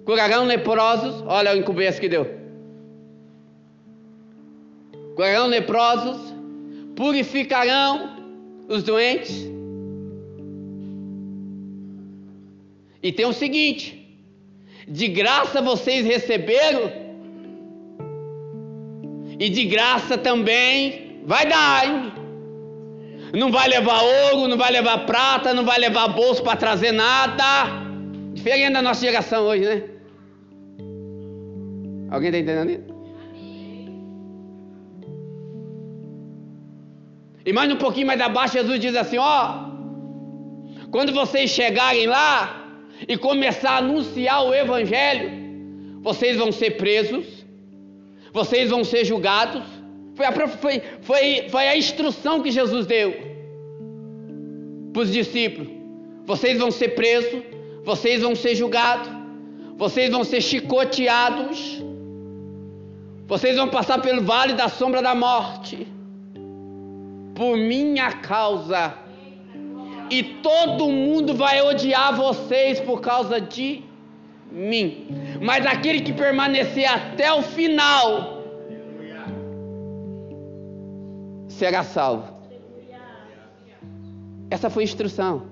curarão 0.06 0.46
leprosos. 0.46 1.22
Olha 1.28 1.54
o 1.54 1.58
encoberto 1.58 2.00
que 2.00 2.10
deu. 2.10 2.26
Curarão 5.16 5.48
leprosos, 5.48 6.34
purificarão 6.96 8.16
os 8.70 8.82
doentes. 8.82 9.46
E 13.04 13.12
tem 13.12 13.26
o 13.26 13.34
seguinte: 13.34 13.86
de 14.88 15.08
graça 15.10 15.62
vocês 15.62 16.06
receberam 16.06 17.07
e 19.40 19.50
de 19.50 19.66
graça 19.66 20.18
também 20.18 21.22
vai 21.26 21.46
dar. 21.46 21.88
Hein? 21.88 22.12
Não 23.34 23.52
vai 23.52 23.68
levar 23.68 24.02
ouro, 24.02 24.48
não 24.48 24.58
vai 24.58 24.72
levar 24.72 25.06
prata, 25.06 25.54
não 25.54 25.66
vai 25.66 25.80
levar 25.80 26.08
bolso 26.10 26.42
para 26.42 26.56
trazer 26.56 26.92
nada. 26.92 27.44
Diferente 28.34 28.74
da 28.74 28.82
nossa 28.82 29.02
geração 29.02 29.44
hoje, 29.46 29.66
né? 29.66 29.84
Alguém 32.10 32.30
está 32.30 32.40
entendendo 32.40 32.72
isso? 32.72 32.98
E 37.46 37.54
mais 37.54 37.72
um 37.72 37.78
pouquinho 37.78 38.08
mais 38.08 38.20
abaixo, 38.20 38.54
Jesus 38.54 38.80
diz 38.80 38.96
assim: 38.96 39.18
Ó, 39.18 39.68
quando 40.92 41.14
vocês 41.14 41.50
chegarem 41.50 42.08
lá 42.08 42.66
e 43.08 43.18
começar 43.18 43.72
a 43.72 43.78
anunciar 43.78 44.46
o 44.46 44.54
Evangelho, 44.54 45.32
vocês 46.02 46.38
vão 46.38 46.52
ser 46.52 46.72
presos, 46.72 47.37
vocês 48.34 48.70
vão 48.70 48.84
ser 48.84 49.06
julgados. 49.06 49.64
Foi 50.16 50.26
a, 50.26 50.32
foi, 50.32 50.82
foi, 51.02 51.50
foi 51.50 51.68
a 51.68 51.78
instrução 51.78 52.42
que 52.42 52.52
Jesus 52.52 52.86
deu 52.86 53.28
para 54.92 55.04
os 55.04 55.12
discípulos: 55.12 55.70
vocês 56.26 56.58
vão 56.58 56.72
ser 56.72 56.90
presos, 56.90 57.44
vocês 57.84 58.22
vão 58.22 58.36
ser 58.36 58.56
julgados, 58.56 59.10
vocês 59.78 60.12
vão 60.12 60.24
ser 60.24 60.42
chicoteados, 60.42 61.84
vocês 63.28 63.56
vão 63.56 63.68
passar 63.70 64.02
pelo 64.02 64.24
vale 64.24 64.54
da 64.54 64.70
sombra 64.70 65.02
da 65.02 65.14
morte, 65.14 65.88
por 67.36 67.56
minha 67.58 68.12
causa, 68.12 68.94
e 70.10 70.24
todo 70.24 70.90
mundo 70.90 71.36
vai 71.36 71.62
odiar 71.62 72.16
vocês 72.16 72.80
por 72.80 73.02
causa 73.02 73.40
de 73.40 73.84
mim. 74.52 75.08
Mas 75.42 75.66
aquele 75.66 76.02
que 76.02 76.14
permanecer 76.14 76.86
até 76.86 77.32
o 77.32 77.42
final 77.42 78.44
será 81.48 81.84
salvo. 81.84 82.38
Essa 84.50 84.70
foi 84.70 84.84
a 84.84 84.86
instrução. 84.86 85.44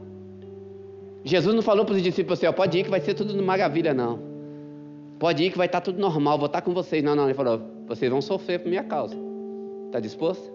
Jesus 1.24 1.56
não 1.56 1.62
falou 1.62 1.86
para 1.86 1.96
os 1.96 2.02
discípulos 2.02 2.40
assim: 2.40 2.48
ó, 2.48 2.54
pode 2.54 2.78
ir 2.78 2.84
que 2.84 2.90
vai 2.90 3.02
ser 3.02 3.14
tudo 3.14 3.42
maravilha, 3.42 3.94
não. 3.94 4.20
Pode 5.20 5.44
ir 5.44 5.52
que 5.52 5.58
vai 5.58 5.66
estar 5.66 5.82
tudo 5.82 6.00
normal, 6.00 6.38
vou 6.38 6.46
estar 6.46 6.62
com 6.62 6.74
vocês. 6.74 7.04
Não, 7.04 7.16
não. 7.16 7.26
Ele 7.26 7.34
falou: 7.34 7.60
vocês 7.88 8.10
vão 8.10 8.22
sofrer 8.22 8.60
por 8.60 8.70
minha 8.70 8.84
causa. 8.84 9.16
Está 9.88 10.00
disposto? 10.00 10.54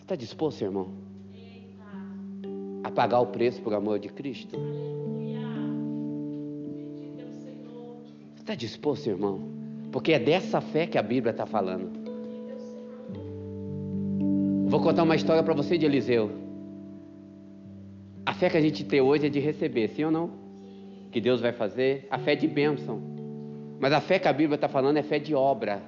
Está 0.00 0.16
disposto, 0.16 0.62
irmão? 0.62 1.05
A 2.86 2.90
pagar 2.90 3.18
o 3.18 3.26
preço 3.26 3.60
por 3.62 3.74
amor 3.74 3.98
de 3.98 4.08
Cristo? 4.08 4.56
Você 8.32 8.42
está 8.42 8.54
disposto, 8.54 9.08
irmão? 9.08 9.40
Porque 9.90 10.12
é 10.12 10.20
dessa 10.20 10.60
fé 10.60 10.86
que 10.86 10.96
a 10.96 11.02
Bíblia 11.02 11.32
está 11.32 11.44
falando. 11.46 11.90
Vou 14.68 14.80
contar 14.80 15.02
uma 15.02 15.16
história 15.16 15.42
para 15.42 15.52
você 15.52 15.76
de 15.76 15.84
Eliseu. 15.84 16.30
A 18.24 18.32
fé 18.34 18.48
que 18.48 18.56
a 18.56 18.60
gente 18.60 18.84
tem 18.84 19.00
hoje 19.00 19.26
é 19.26 19.28
de 19.28 19.40
receber, 19.40 19.88
sim 19.88 20.04
ou 20.04 20.12
não? 20.12 20.30
Que 21.10 21.20
Deus 21.20 21.40
vai 21.40 21.52
fazer, 21.52 22.06
a 22.08 22.18
fé 22.20 22.36
de 22.36 22.46
bênção. 22.46 23.00
Mas 23.80 23.92
a 23.92 24.00
fé 24.00 24.20
que 24.20 24.28
a 24.28 24.32
Bíblia 24.32 24.54
está 24.54 24.68
falando 24.68 24.96
é 24.96 25.02
fé 25.02 25.18
de 25.18 25.34
obra. 25.34 25.82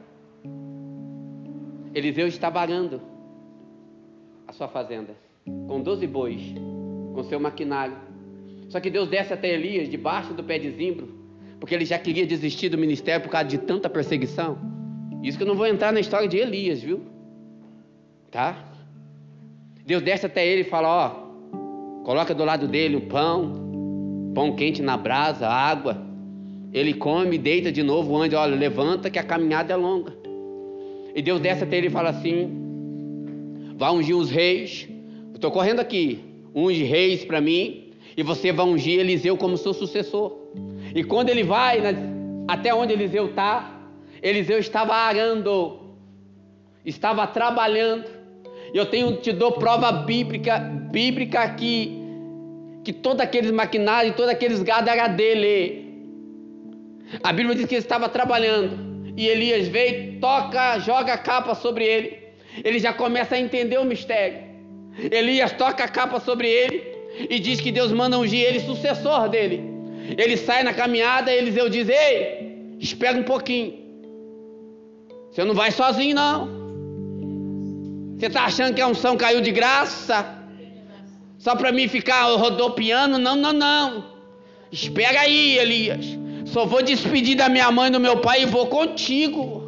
Eliseu 1.94 2.26
estava 2.26 2.58
arando 2.58 3.00
a 4.48 4.52
sua 4.52 4.66
fazenda 4.66 5.14
com 5.44 5.80
12 5.80 6.06
bois, 6.08 6.42
com 7.18 7.24
seu 7.24 7.40
maquinário. 7.40 7.96
Só 8.68 8.78
que 8.78 8.88
Deus 8.88 9.08
desce 9.08 9.32
até 9.32 9.52
Elias 9.52 9.88
debaixo 9.88 10.32
do 10.32 10.44
pé 10.44 10.56
de 10.56 10.70
zimbro, 10.70 11.08
porque 11.58 11.74
ele 11.74 11.84
já 11.84 11.98
queria 11.98 12.24
desistir 12.24 12.68
do 12.68 12.78
ministério 12.78 13.24
por 13.24 13.30
causa 13.30 13.48
de 13.48 13.58
tanta 13.58 13.90
perseguição. 13.90 14.56
Isso 15.20 15.36
que 15.36 15.42
eu 15.42 15.48
não 15.48 15.56
vou 15.56 15.66
entrar 15.66 15.92
na 15.92 15.98
história 15.98 16.28
de 16.28 16.36
Elias, 16.36 16.80
viu? 16.80 17.00
Tá? 18.30 18.56
Deus 19.84 20.00
desce 20.00 20.26
até 20.26 20.46
ele 20.46 20.60
e 20.60 20.64
fala: 20.64 20.88
Ó, 20.88 22.04
coloca 22.04 22.32
do 22.32 22.44
lado 22.44 22.68
dele 22.68 22.94
o 22.94 23.00
pão, 23.00 24.30
pão 24.32 24.54
quente 24.54 24.80
na 24.80 24.96
brasa, 24.96 25.48
água. 25.48 26.06
Ele 26.72 26.94
come, 26.94 27.36
deita 27.36 27.72
de 27.72 27.82
novo, 27.82 28.16
anda, 28.16 28.38
olha, 28.38 28.54
levanta 28.54 29.10
que 29.10 29.18
a 29.18 29.24
caminhada 29.24 29.72
é 29.72 29.76
longa. 29.76 30.12
E 31.16 31.20
Deus 31.20 31.40
desce 31.40 31.64
até 31.64 31.78
ele 31.78 31.88
e 31.88 31.90
fala 31.90 32.10
assim: 32.10 33.74
Vai 33.76 33.90
ungir 33.90 34.16
os 34.16 34.30
reis. 34.30 34.88
Estou 35.34 35.50
correndo 35.50 35.80
aqui. 35.80 36.27
Unge 36.54 36.84
reis 36.84 37.24
para 37.24 37.40
mim. 37.40 37.92
E 38.16 38.22
você 38.22 38.52
vai 38.52 38.66
ungir 38.66 38.98
Eliseu 38.98 39.36
como 39.36 39.56
seu 39.56 39.72
sucessor. 39.72 40.36
E 40.94 41.04
quando 41.04 41.28
ele 41.28 41.44
vai 41.44 41.80
até 42.48 42.74
onde 42.74 42.92
Eliseu 42.92 43.26
está, 43.26 43.78
Eliseu 44.22 44.58
estava 44.58 44.94
arando, 44.94 45.94
estava 46.84 47.26
trabalhando. 47.26 48.06
E 48.72 48.76
eu 48.76 48.86
tenho, 48.86 49.16
te 49.16 49.32
dou 49.32 49.52
prova 49.52 49.92
bíblica, 49.92 50.58
bíblica 50.58 51.40
aqui, 51.40 51.96
que 52.84 52.92
todos 52.92 53.20
aqueles 53.20 53.50
maquinários, 53.50 54.16
todos 54.16 54.30
aqueles 54.30 54.62
gado 54.62 54.90
era 54.90 55.08
dele. 55.08 55.86
A 57.22 57.32
Bíblia 57.32 57.54
diz 57.54 57.66
que 57.66 57.74
ele 57.74 57.82
estava 57.82 58.08
trabalhando. 58.08 59.12
E 59.16 59.26
Elias 59.26 59.68
veio, 59.68 60.20
toca, 60.20 60.78
joga 60.80 61.14
a 61.14 61.18
capa 61.18 61.54
sobre 61.54 61.84
ele. 61.84 62.18
Ele 62.64 62.78
já 62.78 62.92
começa 62.92 63.34
a 63.34 63.38
entender 63.38 63.78
o 63.78 63.84
mistério. 63.84 64.47
Elias 64.98 65.52
toca 65.52 65.84
a 65.84 65.88
capa 65.88 66.18
sobre 66.20 66.48
ele 66.48 66.82
e 67.30 67.38
diz 67.38 67.60
que 67.60 67.70
Deus 67.70 67.92
manda 67.92 68.18
ungir 68.18 68.40
ele 68.40 68.60
sucessor 68.60 69.28
dele. 69.28 69.62
Ele 70.16 70.36
sai 70.36 70.62
na 70.62 70.72
caminhada, 70.72 71.32
Eliseu 71.32 71.68
diz: 71.68 71.88
Ei, 71.88 72.76
espera 72.80 73.16
um 73.18 73.22
pouquinho. 73.22 73.74
Você 75.30 75.44
não 75.44 75.54
vai 75.54 75.70
sozinho, 75.70 76.14
não. 76.14 76.58
Você 78.16 78.26
está 78.26 78.44
achando 78.44 78.74
que 78.74 78.80
a 78.80 78.88
unção 78.88 79.16
caiu 79.16 79.40
de 79.40 79.52
graça? 79.52 80.36
Só 81.38 81.54
para 81.54 81.70
mim 81.70 81.86
ficar 81.86 82.24
rodopiando? 82.34 83.18
Não, 83.18 83.36
não, 83.36 83.52
não. 83.52 84.04
Espera 84.72 85.20
aí, 85.20 85.58
Elias. 85.58 86.04
Só 86.46 86.64
vou 86.64 86.82
despedir 86.82 87.36
da 87.36 87.48
minha 87.48 87.70
mãe 87.70 87.88
e 87.88 87.92
do 87.92 88.00
meu 88.00 88.20
pai 88.20 88.42
e 88.42 88.46
vou 88.46 88.66
contigo. 88.66 89.62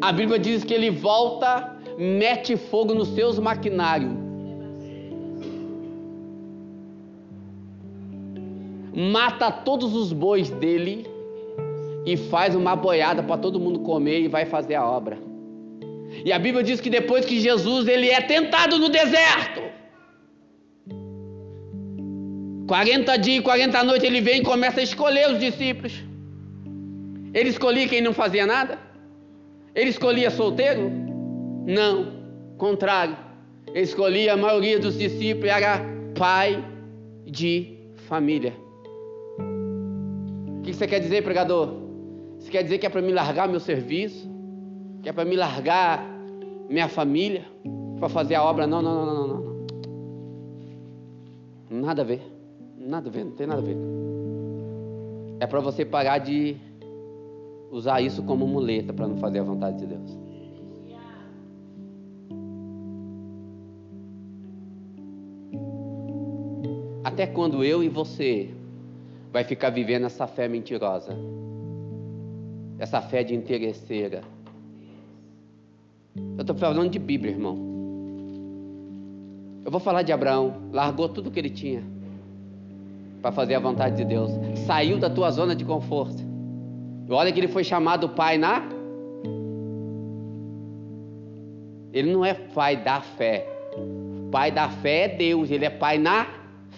A 0.00 0.10
Bíblia 0.10 0.38
diz 0.38 0.64
que 0.64 0.74
ele 0.74 0.90
volta, 0.90 1.76
mete 1.98 2.56
fogo 2.56 2.94
nos 2.94 3.08
seus 3.14 3.38
maquinários. 3.38 4.23
Mata 8.94 9.50
todos 9.50 9.94
os 9.94 10.12
bois 10.12 10.50
dele 10.50 11.06
e 12.06 12.16
faz 12.16 12.54
uma 12.54 12.76
boiada 12.76 13.22
para 13.22 13.38
todo 13.38 13.58
mundo 13.58 13.80
comer 13.80 14.20
e 14.20 14.28
vai 14.28 14.44
fazer 14.44 14.74
a 14.74 14.84
obra. 14.84 15.18
E 16.24 16.32
a 16.32 16.38
Bíblia 16.38 16.62
diz 16.62 16.80
que 16.80 16.88
depois 16.88 17.24
que 17.24 17.40
Jesus 17.40 17.88
ele 17.88 18.08
é 18.08 18.20
tentado 18.20 18.78
no 18.78 18.88
deserto, 18.88 19.62
40 22.68 23.16
dias 23.16 23.38
e 23.38 23.42
40 23.42 23.82
noites 23.82 24.06
ele 24.06 24.20
vem 24.20 24.40
e 24.40 24.44
começa 24.44 24.80
a 24.80 24.82
escolher 24.82 25.30
os 25.30 25.40
discípulos. 25.40 25.92
Ele 27.32 27.48
escolhia 27.48 27.88
quem 27.88 28.00
não 28.00 28.12
fazia 28.12 28.46
nada? 28.46 28.78
Ele 29.74 29.90
escolhia 29.90 30.30
solteiro? 30.30 30.90
Não, 31.66 32.12
contrário. 32.56 33.16
Ele 33.66 33.80
escolhia 33.80 34.34
a 34.34 34.36
maioria 34.36 34.78
dos 34.78 34.96
discípulos 34.96 35.50
era 35.50 35.80
pai 36.16 36.64
de 37.26 37.76
família. 38.08 38.63
Que 40.64 40.72
você 40.72 40.86
quer 40.86 40.98
dizer, 40.98 41.22
pregador? 41.22 41.74
Você 42.38 42.50
quer 42.50 42.62
dizer 42.62 42.78
que 42.78 42.86
é 42.86 42.88
para 42.88 43.02
me 43.02 43.12
largar 43.12 43.46
meu 43.46 43.60
serviço? 43.60 44.26
Que 45.02 45.10
é 45.10 45.12
para 45.12 45.24
me 45.24 45.36
largar 45.36 46.02
minha 46.70 46.88
família? 46.88 47.44
Para 47.98 48.08
fazer 48.08 48.34
a 48.34 48.42
obra? 48.42 48.66
Não, 48.66 48.80
não, 48.80 49.06
não, 49.06 49.14
não, 49.14 49.28
não. 49.28 49.66
Nada 51.70 52.00
a 52.00 52.04
ver. 52.04 52.22
Nada 52.78 53.08
a 53.08 53.12
ver, 53.12 53.24
não 53.24 53.32
tem 53.32 53.46
nada 53.46 53.60
a 53.60 53.64
ver. 53.64 53.76
É 55.38 55.46
para 55.46 55.60
você 55.60 55.84
parar 55.84 56.18
de 56.18 56.56
usar 57.70 58.00
isso 58.00 58.22
como 58.22 58.46
muleta 58.46 58.92
para 58.92 59.06
não 59.06 59.16
fazer 59.18 59.40
a 59.40 59.42
vontade 59.42 59.78
de 59.78 59.86
Deus. 59.86 60.18
Até 67.04 67.26
quando 67.26 67.62
eu 67.62 67.82
e 67.84 67.88
você 67.88 68.50
vai 69.34 69.44
ficar 69.44 69.68
vivendo 69.68 70.06
essa 70.06 70.26
fé 70.26 70.48
mentirosa? 70.48 71.14
essa 72.78 73.00
fé 73.00 73.22
de 73.22 73.34
interesseira. 73.34 74.22
Eu 76.16 76.40
estou 76.40 76.56
falando 76.56 76.90
de 76.90 76.98
Bíblia, 76.98 77.32
irmão. 77.32 77.56
Eu 79.64 79.70
vou 79.70 79.80
falar 79.80 80.02
de 80.02 80.12
Abraão, 80.12 80.54
largou 80.72 81.08
tudo 81.08 81.30
que 81.30 81.38
ele 81.38 81.50
tinha 81.50 81.82
para 83.22 83.32
fazer 83.32 83.54
a 83.54 83.60
vontade 83.60 83.96
de 83.96 84.04
Deus, 84.04 84.30
saiu 84.66 84.98
da 84.98 85.08
tua 85.08 85.30
zona 85.30 85.56
de 85.56 85.64
conforto. 85.64 86.22
E 87.08 87.12
olha 87.12 87.32
que 87.32 87.40
ele 87.40 87.48
foi 87.48 87.64
chamado 87.64 88.10
pai 88.10 88.36
na. 88.36 88.62
Ele 91.92 92.12
não 92.12 92.24
é 92.24 92.34
pai 92.34 92.76
da 92.76 93.00
fé. 93.00 93.46
Pai 94.30 94.50
da 94.50 94.68
fé 94.68 95.04
é 95.04 95.08
Deus, 95.08 95.50
ele 95.50 95.64
é 95.64 95.70
pai 95.70 95.96
na 95.96 96.26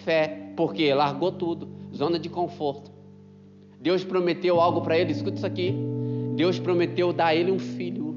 fé. 0.05 0.53
Porque 0.55 0.93
largou 0.93 1.31
tudo, 1.31 1.67
zona 1.97 2.19
de 2.19 2.29
conforto. 2.29 2.91
Deus 3.79 4.03
prometeu 4.03 4.59
algo 4.59 4.81
para 4.81 4.97
ele, 4.97 5.11
escuta 5.11 5.37
isso 5.37 5.45
aqui. 5.45 5.75
Deus 6.35 6.59
prometeu 6.59 7.11
dar 7.11 7.27
a 7.27 7.35
ele 7.35 7.51
um 7.51 7.59
filho. 7.59 8.15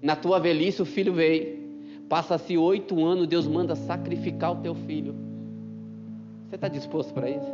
Na 0.00 0.16
tua 0.16 0.38
velhice 0.38 0.82
o 0.82 0.84
filho 0.84 1.12
veio. 1.12 1.60
Passa-se 2.08 2.56
oito 2.58 3.04
anos, 3.04 3.26
Deus 3.26 3.46
manda 3.46 3.74
sacrificar 3.74 4.52
o 4.52 4.56
teu 4.56 4.74
filho. 4.74 5.14
Você 6.48 6.56
está 6.56 6.68
disposto 6.68 7.14
para 7.14 7.30
isso? 7.30 7.52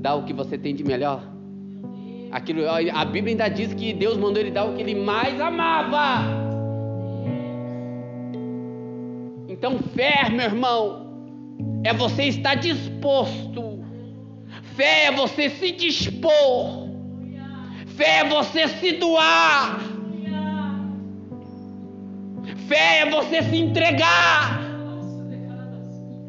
Dar 0.00 0.16
o 0.16 0.24
que 0.24 0.32
você 0.32 0.58
tem 0.58 0.74
de 0.74 0.84
melhor? 0.84 1.22
Aquilo, 2.30 2.68
a 2.68 3.04
Bíblia 3.06 3.32
ainda 3.32 3.48
diz 3.48 3.72
que 3.72 3.94
Deus 3.94 4.18
mandou 4.18 4.42
ele 4.42 4.50
dar 4.50 4.64
o 4.66 4.74
que 4.74 4.82
ele 4.82 4.94
mais 4.94 5.40
amava. 5.40 6.46
Então, 9.48 9.78
fé, 9.78 10.28
meu 10.28 10.44
irmão, 10.44 11.07
é 11.84 11.92
você 11.92 12.24
estar 12.24 12.54
disposto 12.56 13.68
Fé 14.78 15.06
é 15.06 15.10
você 15.10 15.50
se 15.50 15.72
dispor. 15.72 16.88
Fé 17.96 18.20
é 18.20 18.28
você 18.28 18.68
se 18.68 18.92
doar. 18.92 19.80
Fé 22.68 23.00
é 23.00 23.10
você 23.10 23.42
se 23.42 23.56
entregar. 23.56 24.60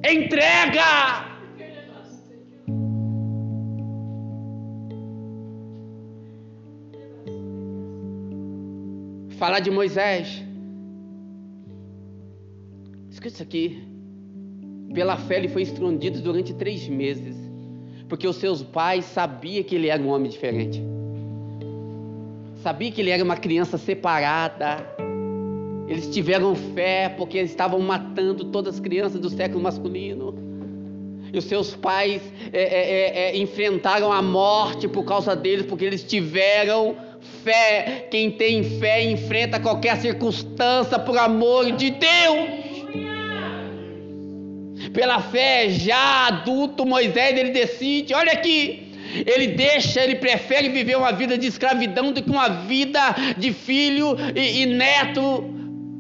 Entrega. 0.04 1.28
Falar 9.38 9.60
de 9.60 9.70
Moisés. 9.70 10.44
Escuta 13.12 13.28
isso 13.28 13.44
aqui. 13.44 13.99
Pela 14.94 15.18
fé 15.18 15.38
ele 15.38 15.48
foi 15.48 15.62
escondido 15.62 16.22
durante 16.22 16.54
três 16.54 16.88
meses 16.88 17.50
porque 18.10 18.28
os 18.28 18.38
seus 18.38 18.64
pais 18.64 19.06
sabiam 19.06 19.64
que 19.64 19.76
ele 19.76 19.88
era 19.88 20.02
um 20.02 20.10
homem 20.10 20.30
diferente. 20.30 20.84
Sabia 22.64 22.92
que 22.92 23.00
ele 23.00 23.12
era 23.12 23.24
uma 23.24 23.38
criança 23.38 23.78
separada. 23.78 24.84
Eles 25.88 26.10
tiveram 26.10 26.56
fé 26.56 27.08
porque 27.16 27.38
eles 27.38 27.52
estavam 27.52 27.80
matando 27.80 28.46
todas 28.46 28.76
as 28.76 28.80
crianças 28.80 29.22
do 29.22 29.30
século 29.30 29.62
masculino. 29.62 30.36
E 31.32 31.38
os 31.38 31.46
seus 31.46 31.76
pais 31.76 32.22
é, 32.52 32.62
é, 32.62 32.92
é, 32.92 33.30
é 33.30 33.38
enfrentaram 33.38 34.12
a 34.12 34.22
morte 34.22 34.88
por 34.88 35.06
causa 35.06 35.36
deles, 35.36 35.68
porque 35.68 35.86
eles 35.86 36.04
tiveram 36.04 36.96
fé. 37.44 38.08
Quem 38.10 38.32
tem 38.32 38.64
fé 38.64 39.04
enfrenta 39.04 39.60
qualquer 39.60 39.98
circunstância 39.98 40.98
por 40.98 41.16
amor 41.18 41.72
de 41.74 41.92
Deus. 41.92 42.59
Pela 44.94 45.22
fé, 45.22 45.70
já 45.70 46.28
adulto, 46.28 46.86
Moisés 46.86 47.38
ele 47.38 47.52
decide, 47.52 48.14
olha 48.14 48.34
aqui, 48.34 48.90
ele 49.26 49.48
deixa, 49.48 50.04
ele 50.04 50.16
prefere 50.16 50.70
viver 50.70 50.98
uma 50.98 51.12
vida 51.12 51.38
de 51.38 51.48
escravidão 51.48 52.12
do 52.12 52.22
que 52.22 52.30
uma 52.30 52.50
vida 52.50 53.00
de 53.38 53.54
filho 53.54 54.16
e, 54.36 54.64
e 54.64 54.66
neto 54.66 55.44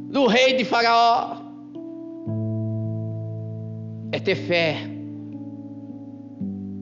do 0.09 0.27
rei 0.27 0.53
de 0.53 0.65
Faraó. 0.65 1.37
É 4.11 4.19
ter 4.19 4.35
fé, 4.35 4.77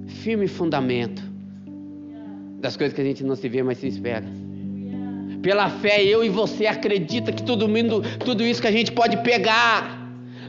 firme 0.08 0.48
fundamento 0.48 1.22
das 2.60 2.76
coisas 2.76 2.94
que 2.94 3.02
a 3.02 3.04
gente 3.04 3.24
não 3.24 3.36
se 3.36 3.48
vê, 3.48 3.62
mas 3.62 3.78
se 3.78 3.88
espera. 3.88 4.26
Pela 5.42 5.70
fé, 5.70 6.04
eu 6.04 6.24
e 6.24 6.30
você 6.30 6.66
acredita 6.66 7.32
que 7.32 7.44
tudo, 7.44 7.68
tudo 8.26 8.44
isso 8.44 8.62
que 8.62 8.68
a 8.68 8.72
gente 8.72 8.92
pode 8.92 9.18
pegar, 9.18 10.07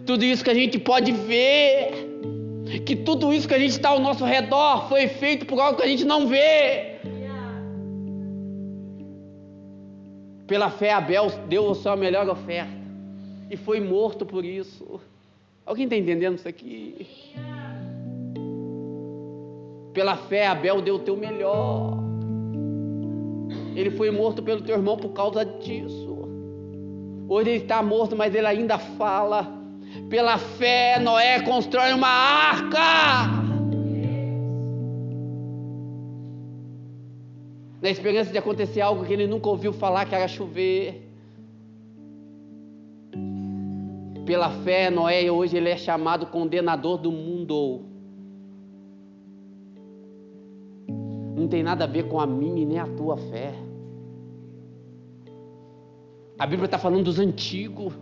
tudo 0.08 0.24
isso 0.24 0.42
que 0.42 0.48
a 0.48 0.54
gente 0.54 0.78
pode 0.78 1.12
ver, 1.12 1.90
que 2.86 2.96
tudo 2.96 3.30
isso 3.30 3.46
que 3.46 3.52
a 3.52 3.58
gente 3.58 3.72
está 3.72 3.90
ao 3.90 4.00
nosso 4.00 4.24
redor 4.24 4.88
foi 4.88 5.06
feito 5.06 5.44
por 5.44 5.60
algo 5.60 5.76
que 5.76 5.84
a 5.84 5.86
gente 5.86 6.02
não 6.02 6.26
vê. 6.26 6.96
Pela 10.46 10.70
fé, 10.70 10.94
Abel 10.94 11.30
deu 11.46 11.70
a 11.70 11.74
sua 11.74 11.94
melhor 11.94 12.26
oferta 12.26 12.72
e 13.50 13.56
foi 13.58 13.80
morto 13.80 14.24
por 14.24 14.46
isso. 14.46 14.98
Alguém 15.66 15.84
está 15.84 15.96
entendendo 15.96 16.36
isso 16.36 16.48
aqui? 16.48 17.06
Pela 19.92 20.16
fé, 20.16 20.46
Abel 20.46 20.80
deu 20.80 20.94
o 20.94 21.00
teu 21.00 21.18
melhor. 21.18 21.98
Ele 23.76 23.90
foi 23.90 24.10
morto 24.10 24.42
pelo 24.42 24.62
teu 24.62 24.74
irmão 24.74 24.96
por 24.96 25.10
causa 25.10 25.44
disso. 25.44 26.16
Hoje 27.28 27.50
ele 27.50 27.58
está 27.58 27.82
morto, 27.82 28.16
mas 28.16 28.34
ele 28.34 28.46
ainda 28.46 28.78
fala. 28.78 29.57
Pela 30.08 30.38
fé, 30.38 30.98
Noé 30.98 31.40
constrói 31.42 31.92
uma 31.92 32.08
arca. 32.08 33.38
Na 37.80 37.90
esperança 37.90 38.32
de 38.32 38.38
acontecer 38.38 38.80
algo 38.80 39.04
que 39.04 39.12
ele 39.12 39.26
nunca 39.26 39.48
ouviu 39.48 39.72
falar, 39.72 40.06
que 40.06 40.14
era 40.14 40.26
chover. 40.26 41.08
Pela 44.26 44.50
fé, 44.62 44.90
Noé 44.90 45.30
hoje 45.30 45.56
ele 45.56 45.70
é 45.70 45.76
chamado 45.76 46.26
condenador 46.26 46.98
do 46.98 47.12
mundo. 47.12 47.82
Não 51.36 51.46
tem 51.46 51.62
nada 51.62 51.84
a 51.84 51.86
ver 51.86 52.08
com 52.08 52.18
a 52.18 52.26
minha 52.26 52.62
e 52.62 52.66
nem 52.66 52.78
a 52.78 52.86
tua 52.86 53.16
fé. 53.16 53.54
A 56.38 56.46
Bíblia 56.46 56.66
está 56.66 56.78
falando 56.78 57.04
dos 57.04 57.18
antigos. 57.18 57.94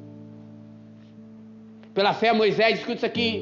Pela 1.96 2.12
fé, 2.12 2.30
Moisés, 2.30 2.78
escuta 2.78 2.96
isso 2.96 3.06
aqui. 3.06 3.40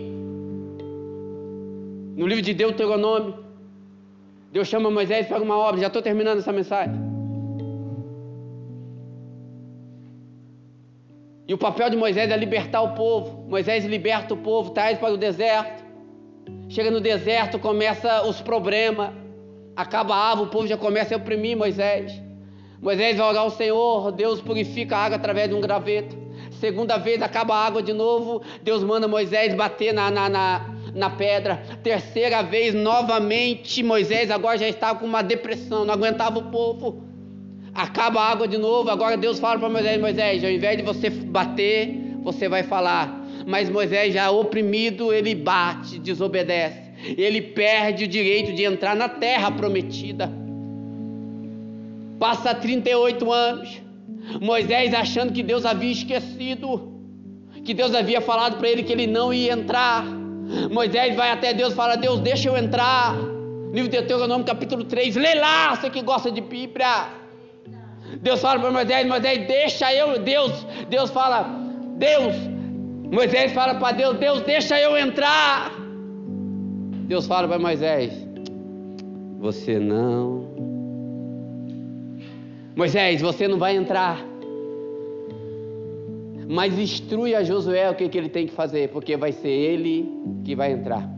No 2.16 2.24
livro 2.24 2.40
de 2.40 2.54
Deuteronômio, 2.54 3.34
Deus 4.52 4.68
chama 4.68 4.92
Moisés 4.92 5.26
para 5.26 5.42
uma 5.42 5.58
obra. 5.58 5.80
Já 5.80 5.88
estou 5.88 6.00
terminando 6.00 6.38
essa 6.38 6.52
mensagem. 6.52 6.94
E 11.48 11.52
o 11.52 11.58
papel 11.58 11.90
de 11.90 11.96
Moisés 11.96 12.30
é 12.30 12.36
libertar 12.36 12.82
o 12.82 12.94
povo. 12.94 13.44
Moisés 13.48 13.84
liberta 13.84 14.34
o 14.34 14.36
povo, 14.36 14.70
traz 14.70 15.00
para 15.00 15.12
o 15.12 15.16
deserto. 15.16 15.82
Chega 16.68 16.92
no 16.92 17.00
deserto, 17.00 17.58
começa 17.58 18.24
os 18.24 18.40
problemas. 18.40 19.10
Acaba 19.74 20.14
a 20.14 20.30
água, 20.30 20.44
o 20.44 20.48
povo 20.48 20.68
já 20.68 20.76
começa 20.76 21.12
a 21.12 21.18
oprimir 21.18 21.56
Moisés. 21.56 22.22
Moisés 22.80 23.16
vai 23.16 23.28
orar 23.28 23.42
ao 23.42 23.50
Senhor, 23.50 24.12
Deus 24.12 24.40
purifica 24.40 24.96
a 24.96 25.06
água 25.06 25.16
através 25.16 25.48
de 25.48 25.56
um 25.56 25.60
graveto. 25.60 26.23
Segunda 26.60 26.96
vez 26.96 27.20
acaba 27.22 27.54
a 27.54 27.66
água 27.66 27.82
de 27.82 27.92
novo, 27.92 28.42
Deus 28.62 28.82
manda 28.82 29.06
Moisés 29.08 29.54
bater 29.54 29.92
na, 29.92 30.10
na, 30.10 30.28
na, 30.28 30.74
na 30.94 31.10
pedra. 31.10 31.62
Terceira 31.82 32.42
vez, 32.42 32.74
novamente, 32.74 33.82
Moisés 33.82 34.30
agora 34.30 34.58
já 34.58 34.68
estava 34.68 34.98
com 34.98 35.06
uma 35.06 35.22
depressão, 35.22 35.84
não 35.84 35.94
aguentava 35.94 36.38
o 36.38 36.50
povo 36.50 37.04
acaba 37.74 38.20
a 38.20 38.30
água 38.30 38.46
de 38.46 38.56
novo. 38.56 38.88
Agora 38.88 39.16
Deus 39.16 39.38
fala 39.38 39.58
para 39.58 39.68
Moisés: 39.68 40.00
Moisés, 40.00 40.44
ao 40.44 40.50
invés 40.50 40.76
de 40.76 40.82
você 40.82 41.10
bater, 41.10 42.16
você 42.22 42.48
vai 42.48 42.62
falar. 42.62 43.22
Mas 43.46 43.68
Moisés, 43.68 44.14
já 44.14 44.30
oprimido, 44.30 45.12
ele 45.12 45.34
bate, 45.34 45.98
desobedece. 45.98 46.84
Ele 47.18 47.42
perde 47.42 48.04
o 48.04 48.08
direito 48.08 48.54
de 48.54 48.64
entrar 48.64 48.96
na 48.96 49.08
terra 49.08 49.50
prometida. 49.50 50.32
Passa 52.18 52.54
38 52.54 53.30
anos. 53.30 53.83
Moisés 54.40 54.92
achando 54.94 55.32
que 55.32 55.42
Deus 55.42 55.64
havia 55.64 55.92
esquecido, 55.92 56.92
que 57.64 57.74
Deus 57.74 57.94
havia 57.94 58.20
falado 58.20 58.58
para 58.58 58.68
ele 58.68 58.82
que 58.82 58.92
ele 58.92 59.06
não 59.06 59.32
ia 59.32 59.52
entrar. 59.52 60.04
Moisés 60.70 61.14
vai 61.16 61.30
até 61.30 61.52
Deus 61.52 61.72
e 61.72 61.76
fala: 61.76 61.96
Deus, 61.96 62.20
deixa 62.20 62.48
eu 62.48 62.56
entrar. 62.56 63.16
Livro 63.72 63.90
de 63.90 63.98
Deuteronômio, 63.98 64.46
capítulo 64.46 64.84
3. 64.84 65.16
Lê 65.16 65.34
lá, 65.34 65.74
você 65.74 65.90
que 65.90 66.02
gosta 66.02 66.30
de 66.30 66.40
Bíblia. 66.40 67.08
Deus 68.22 68.40
fala 68.40 68.60
para 68.60 68.70
Moisés, 68.70 69.06
Moisés, 69.06 69.46
deixa 69.46 69.92
eu, 69.92 70.18
Deus, 70.20 70.66
Deus 70.88 71.10
fala, 71.10 71.48
Deus, 71.96 72.34
Moisés 73.10 73.52
fala 73.52 73.74
para 73.74 73.96
Deus, 73.96 74.16
Deus, 74.18 74.40
deixa 74.42 74.80
eu 74.80 74.96
entrar. 74.96 75.72
Deus 77.06 77.26
fala 77.26 77.48
para 77.48 77.58
Moisés, 77.58 78.12
você 79.40 79.78
não. 79.78 80.33
Moisés, 82.76 83.20
você 83.20 83.46
não 83.46 83.58
vai 83.58 83.76
entrar. 83.76 84.24
Mas 86.48 86.78
instrui 86.78 87.34
a 87.34 87.42
Josué 87.42 87.88
o 87.90 87.94
que, 87.94 88.08
que 88.08 88.18
ele 88.18 88.28
tem 88.28 88.46
que 88.46 88.52
fazer, 88.52 88.90
porque 88.90 89.16
vai 89.16 89.32
ser 89.32 89.48
ele 89.48 90.10
que 90.44 90.54
vai 90.54 90.72
entrar. 90.72 91.08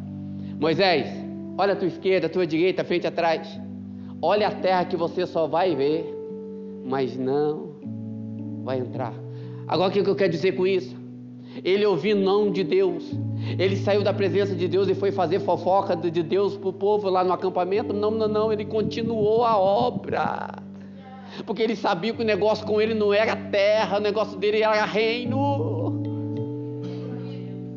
Moisés, 0.61 1.09
olha 1.59 1.73
a 1.73 1.77
tua 1.77 1.89
esquerda, 1.89 2.27
a 2.27 2.31
tua 2.31 2.47
direita, 2.47 2.85
frente 2.85 3.07
atrás. 3.07 3.61
Olha 4.23 4.49
a 4.49 4.53
terra 4.53 4.85
que 4.85 4.97
você 4.97 5.27
só 5.27 5.47
vai 5.47 5.75
ver 5.75 6.17
mas 6.87 7.17
não 7.17 7.75
vai 8.63 8.79
entrar. 8.79 9.13
Agora 9.67 9.91
o 9.91 9.93
que 9.93 9.99
eu 10.09 10.15
quero 10.15 10.31
dizer 10.31 10.53
com 10.53 10.67
isso? 10.67 10.97
Ele 11.65 11.85
ouviu 11.85 12.17
não 12.17 12.51
de 12.51 12.63
Deus. 12.63 13.13
Ele 13.59 13.77
saiu 13.77 14.03
da 14.03 14.13
presença 14.13 14.55
de 14.55 14.69
Deus 14.69 14.89
e 14.89 14.95
foi 14.95 15.11
fazer 15.11 15.41
fofoca 15.41 15.97
de 15.97 16.23
Deus 16.23 16.57
para 16.57 16.69
o 16.69 16.73
povo 16.73 17.09
lá 17.09 17.25
no 17.25 17.33
acampamento. 17.33 17.93
Não, 17.93 18.11
não, 18.11 18.29
não. 18.29 18.53
Ele 18.53 18.65
continuou 18.65 19.43
a 19.43 19.57
obra. 19.59 20.66
Porque 21.45 21.63
ele 21.63 21.77
sabia 21.77 22.13
que 22.13 22.23
o 22.23 22.25
negócio 22.25 22.67
com 22.67 22.81
ele 22.81 22.95
não 22.95 23.13
era 23.13 23.37
terra, 23.37 23.99
o 23.99 24.01
negócio 24.01 24.39
dele 24.39 24.63
era 24.63 24.85
reino. 24.85 26.05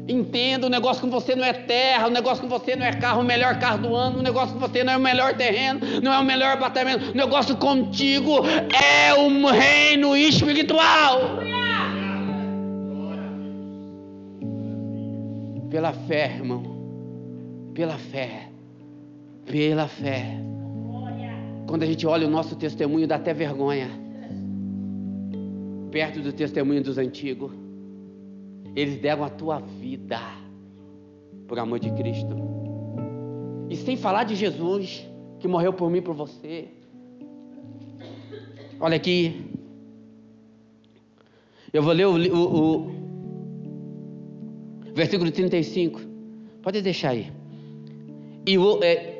Entenda, 0.07 0.65
o 0.65 0.69
negócio 0.69 1.03
com 1.03 1.09
você 1.09 1.35
não 1.35 1.43
é 1.45 1.53
terra, 1.53 2.07
o 2.07 2.09
negócio 2.09 2.41
com 2.41 2.49
você 2.49 2.75
não 2.75 2.83
é 2.83 2.93
carro, 2.93 3.21
o 3.21 3.23
melhor 3.23 3.59
carro 3.59 3.77
do 3.77 3.95
ano, 3.95 4.19
o 4.19 4.23
negócio 4.23 4.55
com 4.55 4.59
você 4.59 4.83
não 4.83 4.93
é 4.93 4.97
o 4.97 4.99
melhor 4.99 5.35
terreno, 5.35 5.79
não 6.01 6.11
é 6.11 6.17
o 6.17 6.23
melhor 6.23 6.53
apartamento, 6.53 7.11
o 7.11 7.15
negócio 7.15 7.55
contigo 7.57 8.37
é 8.73 9.13
um 9.13 9.45
reino 9.45 10.17
espiritual. 10.17 11.37
Pela 15.69 15.93
fé, 15.93 16.33
irmão. 16.35 16.63
Pela 17.75 17.99
fé. 17.99 18.49
Pela 19.45 19.87
fé. 19.87 20.39
Quando 21.69 21.83
a 21.83 21.85
gente 21.85 22.07
olha 22.07 22.25
o 22.25 22.31
nosso 22.31 22.55
testemunho, 22.55 23.07
dá 23.07 23.17
até 23.17 23.31
vergonha. 23.31 23.91
Perto 25.91 26.19
do 26.19 26.33
testemunho 26.33 26.81
dos 26.81 26.97
antigos. 26.97 27.51
Eles 28.75 28.99
deram 28.99 29.23
a 29.23 29.29
tua 29.29 29.59
vida 29.59 30.19
por 31.47 31.59
amor 31.59 31.77
de 31.77 31.91
Cristo. 31.91 32.35
E 33.69 33.75
sem 33.75 33.95
falar 33.95 34.23
de 34.23 34.33
Jesus, 34.33 35.07
que 35.39 35.47
morreu 35.47 35.71
por 35.71 35.91
mim 35.91 35.99
e 35.99 36.01
por 36.01 36.15
você. 36.15 36.69
Olha 38.79 38.95
aqui. 38.95 39.45
Eu 41.71 41.83
vou 41.83 41.93
ler 41.93 42.07
o, 42.07 42.15
o, 42.15 42.87
o 42.87 42.91
versículo 44.95 45.29
35. 45.29 46.01
Pode 46.63 46.81
deixar 46.81 47.11
aí. 47.11 47.31
E 48.47 48.57
o, 48.57 48.83
é, 48.83 49.18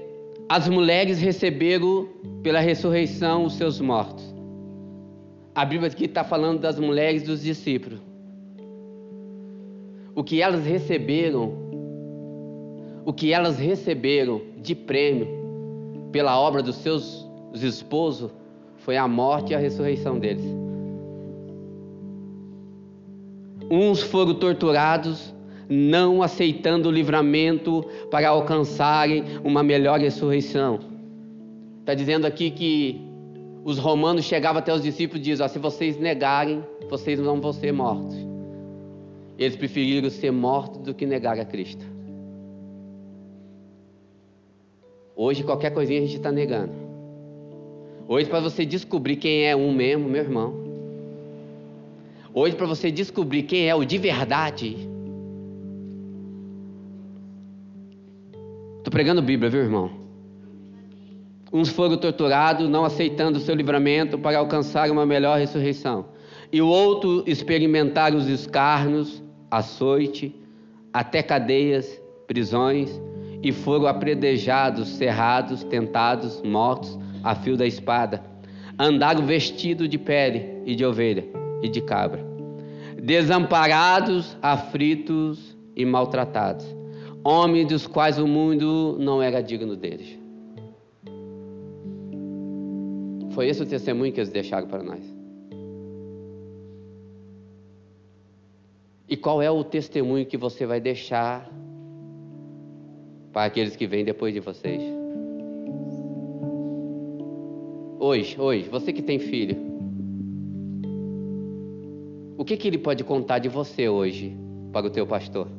as 0.50 0.68
mulheres 0.68 1.20
receberam 1.20 2.10
pela 2.44 2.60
ressurreição 2.60 3.46
os 3.46 3.54
seus 3.54 3.80
mortos. 3.80 4.26
A 5.54 5.64
Bíblia 5.64 5.90
aqui 5.90 6.06
está 6.06 6.24
falando 6.24 6.60
das 6.60 6.80
mulheres 6.80 7.24
dos 7.24 7.44
discípulos 7.44 8.10
o 10.20 10.24
que 10.24 10.42
elas 10.42 10.66
receberam, 10.66 11.54
o 13.06 13.14
que 13.14 13.32
elas 13.32 13.58
receberam 13.58 14.42
de 14.62 14.76
prêmio 14.76 15.26
pela 16.12 16.38
obra 16.38 16.62
dos 16.62 16.76
seus 16.76 17.26
esposos 17.54 18.30
foi 18.80 18.98
a 18.98 19.08
morte 19.08 19.54
e 19.54 19.56
a 19.56 19.60
ressurreição 19.60 20.20
deles. 20.20 20.44
Uns 23.72 24.02
foram 24.02 24.34
torturados, 24.34 25.34
não 25.70 26.24
aceitando 26.24 26.90
o 26.90 26.92
livramento 26.92 27.86
para 28.10 28.28
alcançarem 28.28 29.24
uma 29.44 29.62
melhor 29.62 30.00
ressurreição. 30.00 30.80
Está 31.82 31.94
dizendo 31.94 32.26
aqui 32.26 32.50
que 32.50 33.00
os 33.64 33.78
romanos 33.78 34.26
chegavam 34.26 34.60
até 34.60 34.74
os 34.74 34.82
discípulos 34.82 35.22
e 35.22 35.30
diziam: 35.30 35.48
se 35.48 35.60
vocês 35.60 35.98
negarem, 35.98 36.64
vocês 36.90 37.20
não 37.20 37.40
vão 37.40 37.54
ser 37.54 37.72
mortos. 37.72 38.16
Eles 39.38 39.56
preferiram 39.56 40.10
ser 40.10 40.32
mortos 40.32 40.82
do 40.82 40.94
que 40.94 41.06
negar 41.06 41.40
a 41.40 41.46
Cristo. 41.46 41.86
Hoje, 45.16 45.44
qualquer 45.44 45.72
coisinha 45.72 46.00
a 46.00 46.04
gente 46.04 46.16
está 46.16 46.32
negando. 46.32 46.74
Hoje, 48.08 48.28
para 48.28 48.40
você 48.40 48.66
descobrir 48.66 49.18
quem 49.18 49.46
é 49.46 49.56
um 49.56 49.72
mesmo, 49.72 50.10
meu 50.10 50.24
irmão. 50.24 50.54
Hoje, 52.34 52.56
para 52.56 52.66
você 52.66 52.90
descobrir 52.90 53.44
quem 53.44 53.70
é 53.70 53.76
o 53.76 53.86
de 53.86 53.98
verdade. 53.98 54.90
Estou 58.90 58.98
pregando 58.98 59.22
Bíblia, 59.22 59.52
viu, 59.52 59.62
irmão? 59.62 59.92
Uns 61.54 61.70
foram 61.70 61.96
torturados, 61.96 62.68
não 62.68 62.84
aceitando 62.84 63.38
o 63.38 63.40
seu 63.40 63.54
livramento 63.54 64.18
para 64.18 64.40
alcançar 64.40 64.90
uma 64.90 65.06
melhor 65.06 65.38
ressurreição. 65.38 66.08
E 66.52 66.60
o 66.60 66.68
outro 66.68 67.24
experimentar 67.28 68.16
os 68.16 68.28
escarnos, 68.28 69.22
açoite, 69.52 70.36
até 70.92 71.22
cadeias, 71.22 72.02
prisões, 72.26 73.00
e 73.44 73.52
foram 73.52 73.86
apredejados, 73.86 74.90
cerrados, 74.96 75.64
tentados, 75.66 76.42
mortos 76.42 76.98
a 77.24 77.36
fio 77.36 77.56
da 77.56 77.68
espada. 77.68 78.24
Andaram 78.80 79.24
vestidos 79.24 79.88
de 79.88 80.00
pele 80.00 80.64
e 80.66 80.76
de 80.76 80.84
ovelha 80.84 81.28
e 81.62 81.70
de 81.70 81.80
cabra, 81.80 82.26
desamparados, 83.00 84.36
aflitos 84.42 85.56
e 85.76 85.86
maltratados, 85.86 86.66
homens 87.24 87.68
dos 87.68 87.88
quais 87.88 88.18
o 88.18 88.28
mundo 88.28 88.98
não 89.00 89.22
era 89.22 89.42
digno 89.42 89.76
deles. 89.76 90.18
Foi 93.32 93.48
esse 93.48 93.62
o 93.62 93.66
testemunho 93.66 94.12
que 94.12 94.20
eles 94.20 94.32
deixaram 94.32 94.68
para 94.68 94.84
nós. 94.84 95.04
E 99.08 99.18
qual 99.18 99.42
é 99.42 99.50
o 99.50 99.64
testemunho 99.64 100.26
que 100.26 100.38
você 100.38 100.66
vai 100.66 100.80
deixar 100.80 101.50
para 103.32 103.46
aqueles 103.46 103.76
que 103.76 103.88
vêm 103.88 104.06
depois 104.06 104.34
de 104.34 104.40
vocês? 104.40 104.82
Hoje, 108.00 108.40
hoje, 108.40 108.70
você 108.70 108.94
que 108.94 109.02
tem 109.02 109.20
filho, 109.20 109.58
o 112.38 112.46
que, 112.46 112.56
que 112.56 112.68
ele 112.68 112.78
pode 112.78 113.04
contar 113.04 113.40
de 113.40 113.50
você 113.50 113.90
hoje 113.90 114.38
para 114.72 114.88
o 114.88 114.90
teu 114.90 115.06
pastor? 115.06 115.59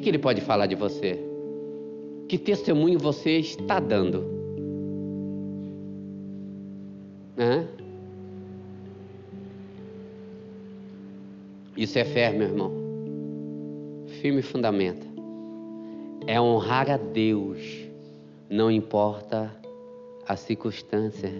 Que, 0.00 0.04
que 0.04 0.08
ele 0.08 0.18
pode 0.18 0.40
falar 0.40 0.66
de 0.66 0.74
você? 0.74 1.18
Que 2.26 2.38
testemunho 2.38 2.98
você 2.98 3.38
está 3.38 3.78
dando? 3.78 4.40
Isso 11.76 11.98
é 11.98 12.04
fé, 12.04 12.32
meu 12.32 12.48
irmão. 12.48 12.72
Firme 14.20 14.42
fundamenta. 14.42 15.06
É 16.26 16.40
honrar 16.40 16.90
a 16.90 16.96
Deus, 16.96 17.60
não 18.48 18.70
importa 18.70 19.50
a 20.26 20.36
circunstância. 20.36 21.30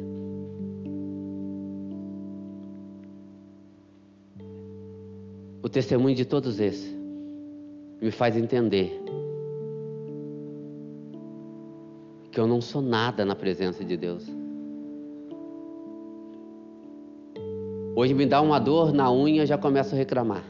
O 5.62 5.68
testemunho 5.68 6.16
de 6.16 6.24
todos 6.24 6.58
esses 6.58 6.99
me 8.01 8.11
faz 8.11 8.36
entender 8.36 9.03
que 12.32 12.40
eu 12.40 12.46
não 12.46 12.61
sou 12.61 12.80
nada 12.80 13.24
na 13.24 13.34
presença 13.34 13.84
de 13.84 13.96
Deus. 13.96 14.26
Hoje 17.94 18.14
me 18.14 18.24
dá 18.24 18.40
uma 18.40 18.59
dor 18.59 18.92
na 18.92 19.12
unha, 19.12 19.44
já 19.44 19.59
começo 19.59 19.94
a 19.94 19.98
reclamar. 19.98 20.44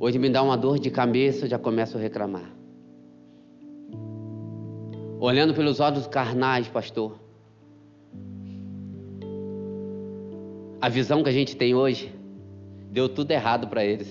Hoje 0.00 0.18
me 0.18 0.28
dá 0.28 0.42
uma 0.42 0.56
dor 0.56 0.78
de 0.78 0.90
cabeça, 0.90 1.46
já 1.46 1.58
começo 1.58 1.96
a 1.96 2.00
reclamar. 2.00 2.50
Olhando 5.20 5.54
pelos 5.54 5.80
olhos 5.80 6.06
carnais, 6.06 6.68
pastor. 6.68 7.23
A 10.84 10.88
visão 10.90 11.22
que 11.22 11.30
a 11.30 11.32
gente 11.32 11.56
tem 11.56 11.74
hoje 11.74 12.14
deu 12.90 13.08
tudo 13.08 13.30
errado 13.30 13.68
para 13.68 13.82
eles. 13.82 14.06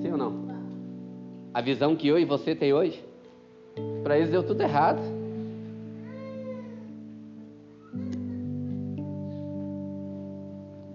Sim 0.00 0.12
ou 0.12 0.16
não? 0.16 0.46
A 1.52 1.60
visão 1.60 1.96
que 1.96 2.06
eu 2.06 2.16
e 2.20 2.24
você 2.24 2.54
tem 2.54 2.72
hoje, 2.72 3.04
para 4.04 4.16
eles 4.16 4.30
deu 4.30 4.44
tudo 4.44 4.60
errado. 4.60 5.02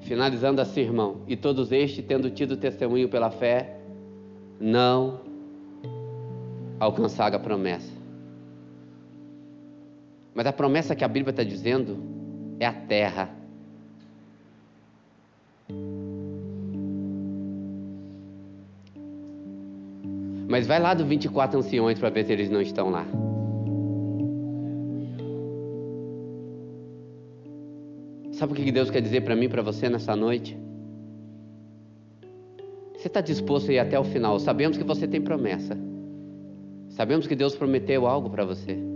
Finalizando 0.04 0.62
assim, 0.62 0.84
irmão, 0.84 1.18
e 1.28 1.36
todos 1.36 1.70
estes, 1.70 2.06
tendo 2.06 2.30
tido 2.30 2.56
testemunho 2.56 3.10
pela 3.10 3.30
fé, 3.30 3.78
não 4.58 5.20
alcançaram 6.80 7.36
a 7.36 7.40
promessa. 7.42 7.92
Mas 10.34 10.46
a 10.46 10.54
promessa 10.54 10.96
que 10.96 11.04
a 11.04 11.10
Bíblia 11.10 11.32
está 11.32 11.44
dizendo 11.44 12.14
é 12.60 12.66
a 12.66 12.74
terra. 12.74 13.30
Mas 20.48 20.68
vai 20.68 20.80
lá 20.80 20.94
do 20.94 21.04
24 21.06 21.58
anciões 21.60 21.98
para 21.98 22.10
ver 22.10 22.26
se 22.26 22.32
eles 22.32 22.50
não 22.50 22.62
estão 22.62 22.90
lá. 22.90 23.08
Sabe 28.34 28.54
o 28.54 28.56
que 28.56 28.72
Deus 28.72 28.92
quer 28.92 29.02
dizer 29.02 29.22
para 29.22 29.36
mim, 29.36 29.50
para 29.50 29.62
você 29.62 29.90
nessa 29.90 30.16
noite? 30.16 30.58
Você 32.96 33.08
está 33.08 33.20
disposto 33.20 33.70
a 33.70 33.74
ir 33.74 33.80
até 33.80 34.00
o 34.00 34.04
final? 34.04 34.40
Sabemos 34.40 34.78
que 34.78 34.84
você 34.84 35.08
tem 35.08 35.22
promessa. 35.22 35.78
Sabemos 36.90 37.26
que 37.26 37.36
Deus 37.36 37.56
prometeu 37.56 38.06
algo 38.06 38.30
para 38.30 38.46
você. 38.46 38.93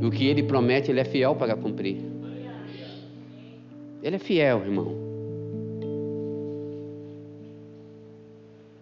E 0.00 0.06
o 0.06 0.10
que 0.10 0.26
ele 0.26 0.42
promete, 0.42 0.90
ele 0.90 1.00
é 1.00 1.04
fiel 1.04 1.34
para 1.36 1.54
cumprir. 1.54 1.98
Ele 4.02 4.16
é 4.16 4.18
fiel, 4.18 4.60
irmão. 4.60 4.94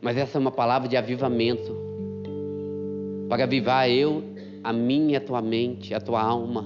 Mas 0.00 0.16
essa 0.16 0.38
é 0.38 0.40
uma 0.40 0.52
palavra 0.52 0.88
de 0.88 0.96
avivamento 0.96 1.76
para 3.28 3.42
avivar 3.44 3.90
eu, 3.90 4.22
a 4.62 4.72
minha, 4.72 5.18
a 5.18 5.20
tua 5.20 5.42
mente, 5.42 5.92
a 5.92 6.00
tua 6.00 6.22
alma. 6.22 6.64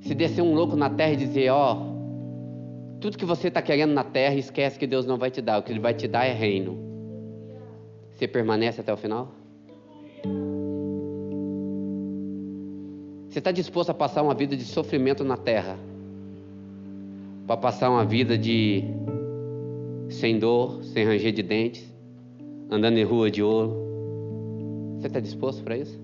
Se 0.00 0.14
descer 0.14 0.42
um 0.42 0.54
louco 0.54 0.76
na 0.76 0.88
terra 0.88 1.14
e 1.14 1.16
dizer: 1.16 1.50
Ó, 1.50 1.74
oh, 1.74 1.96
tudo 3.00 3.18
que 3.18 3.24
você 3.24 3.48
está 3.48 3.60
querendo 3.60 3.92
na 3.92 4.04
terra, 4.04 4.36
esquece 4.36 4.78
que 4.78 4.86
Deus 4.86 5.04
não 5.04 5.18
vai 5.18 5.32
te 5.32 5.42
dar. 5.42 5.58
O 5.58 5.62
que 5.64 5.72
Ele 5.72 5.80
vai 5.80 5.94
te 5.94 6.06
dar 6.06 6.24
é 6.24 6.32
reino. 6.32 6.78
Você 8.14 8.28
permanece 8.28 8.80
até 8.80 8.92
o 8.92 8.96
final? 8.96 9.32
Você 13.36 13.40
está 13.40 13.52
disposto 13.52 13.90
a 13.90 13.94
passar 13.94 14.22
uma 14.22 14.32
vida 14.32 14.56
de 14.56 14.64
sofrimento 14.64 15.22
na 15.22 15.36
terra? 15.36 15.78
Para 17.46 17.58
passar 17.58 17.90
uma 17.90 18.02
vida 18.02 18.38
de 18.38 18.82
sem 20.08 20.38
dor, 20.38 20.82
sem 20.82 21.04
ranger 21.04 21.32
de 21.32 21.42
dentes, 21.42 21.94
andando 22.70 22.96
em 22.96 23.04
rua 23.04 23.30
de 23.30 23.42
ouro? 23.42 23.76
Você 24.96 25.08
está 25.08 25.20
disposto 25.20 25.62
para 25.62 25.76
isso? 25.76 26.00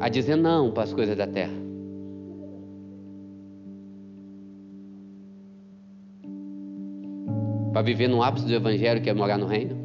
A 0.00 0.08
dizer 0.08 0.34
não 0.34 0.72
para 0.72 0.82
as 0.82 0.92
coisas 0.92 1.16
da 1.16 1.28
terra. 1.28 1.54
Para 7.72 7.82
viver 7.82 8.08
no 8.08 8.20
ápice 8.20 8.46
do 8.46 8.52
evangelho 8.52 9.00
que 9.00 9.08
é 9.08 9.14
morar 9.14 9.38
no 9.38 9.46
reino? 9.46 9.76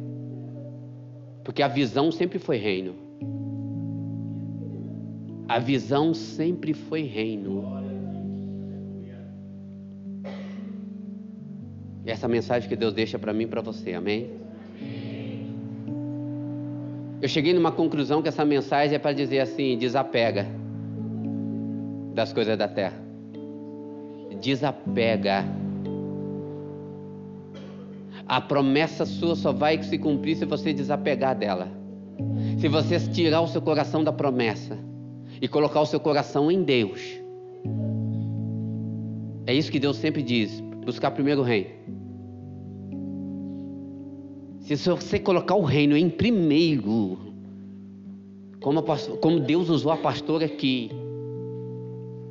Porque 1.44 1.62
a 1.62 1.68
visão 1.68 2.10
sempre 2.10 2.40
foi 2.40 2.56
reino. 2.56 3.05
A 5.48 5.60
visão 5.60 6.12
sempre 6.12 6.74
foi 6.74 7.02
reino. 7.02 7.64
Essa 12.04 12.26
mensagem 12.26 12.68
que 12.68 12.74
Deus 12.74 12.92
deixa 12.92 13.18
para 13.18 13.32
mim 13.32 13.44
e 13.44 13.46
para 13.46 13.60
você, 13.60 13.94
amém? 13.94 14.30
Eu 17.22 17.28
cheguei 17.28 17.52
numa 17.52 17.72
conclusão 17.72 18.22
que 18.22 18.28
essa 18.28 18.44
mensagem 18.44 18.96
é 18.96 18.98
para 18.98 19.12
dizer 19.12 19.40
assim: 19.40 19.78
desapega 19.78 20.46
das 22.12 22.32
coisas 22.32 22.58
da 22.58 22.66
terra. 22.66 23.00
Desapega. 24.40 25.44
A 28.26 28.40
promessa 28.40 29.06
sua 29.06 29.36
só 29.36 29.52
vai 29.52 29.80
se 29.82 29.96
cumprir 29.96 30.36
se 30.36 30.44
você 30.44 30.72
desapegar 30.72 31.36
dela. 31.36 31.68
Se 32.58 32.66
você 32.66 32.98
tirar 32.98 33.40
o 33.42 33.46
seu 33.46 33.62
coração 33.62 34.02
da 34.02 34.12
promessa 34.12 34.76
e 35.40 35.48
colocar 35.48 35.80
o 35.80 35.86
seu 35.86 36.00
coração 36.00 36.50
em 36.50 36.62
Deus. 36.62 37.00
É 39.46 39.54
isso 39.54 39.70
que 39.70 39.78
Deus 39.78 39.96
sempre 39.96 40.22
diz: 40.22 40.60
buscar 40.84 41.10
primeiro 41.10 41.40
o 41.40 41.44
reino. 41.44 41.70
Se 44.60 44.74
você 44.74 45.18
colocar 45.18 45.54
o 45.54 45.62
reino 45.62 45.96
em 45.96 46.10
primeiro, 46.10 47.18
como, 48.60 48.82
como 49.20 49.38
Deus 49.40 49.68
usou 49.68 49.92
a 49.92 49.96
pastora 49.96 50.46
aqui, 50.46 50.90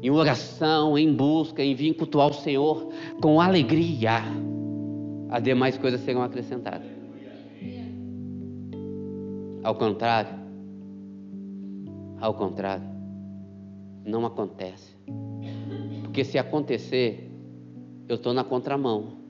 em 0.02 0.10
oração, 0.10 0.98
em 0.98 1.14
busca, 1.14 1.64
em 1.64 1.74
vir 1.74 1.94
cultuar 1.94 2.30
o 2.30 2.34
Senhor 2.34 2.90
com 3.22 3.40
alegria, 3.40 4.22
as 5.30 5.42
demais 5.42 5.78
coisas 5.78 6.02
serão 6.02 6.22
acrescentadas. 6.22 6.88
Ao 9.64 9.74
contrário, 9.74 10.46
Ao 12.20 12.34
contrário, 12.34 12.84
não 14.06 14.26
acontece. 14.26 14.96
Porque 16.04 16.24
se 16.24 16.38
acontecer, 16.38 17.30
eu 18.08 18.16
estou 18.16 18.34
na 18.34 18.44
contramão. 18.44 19.25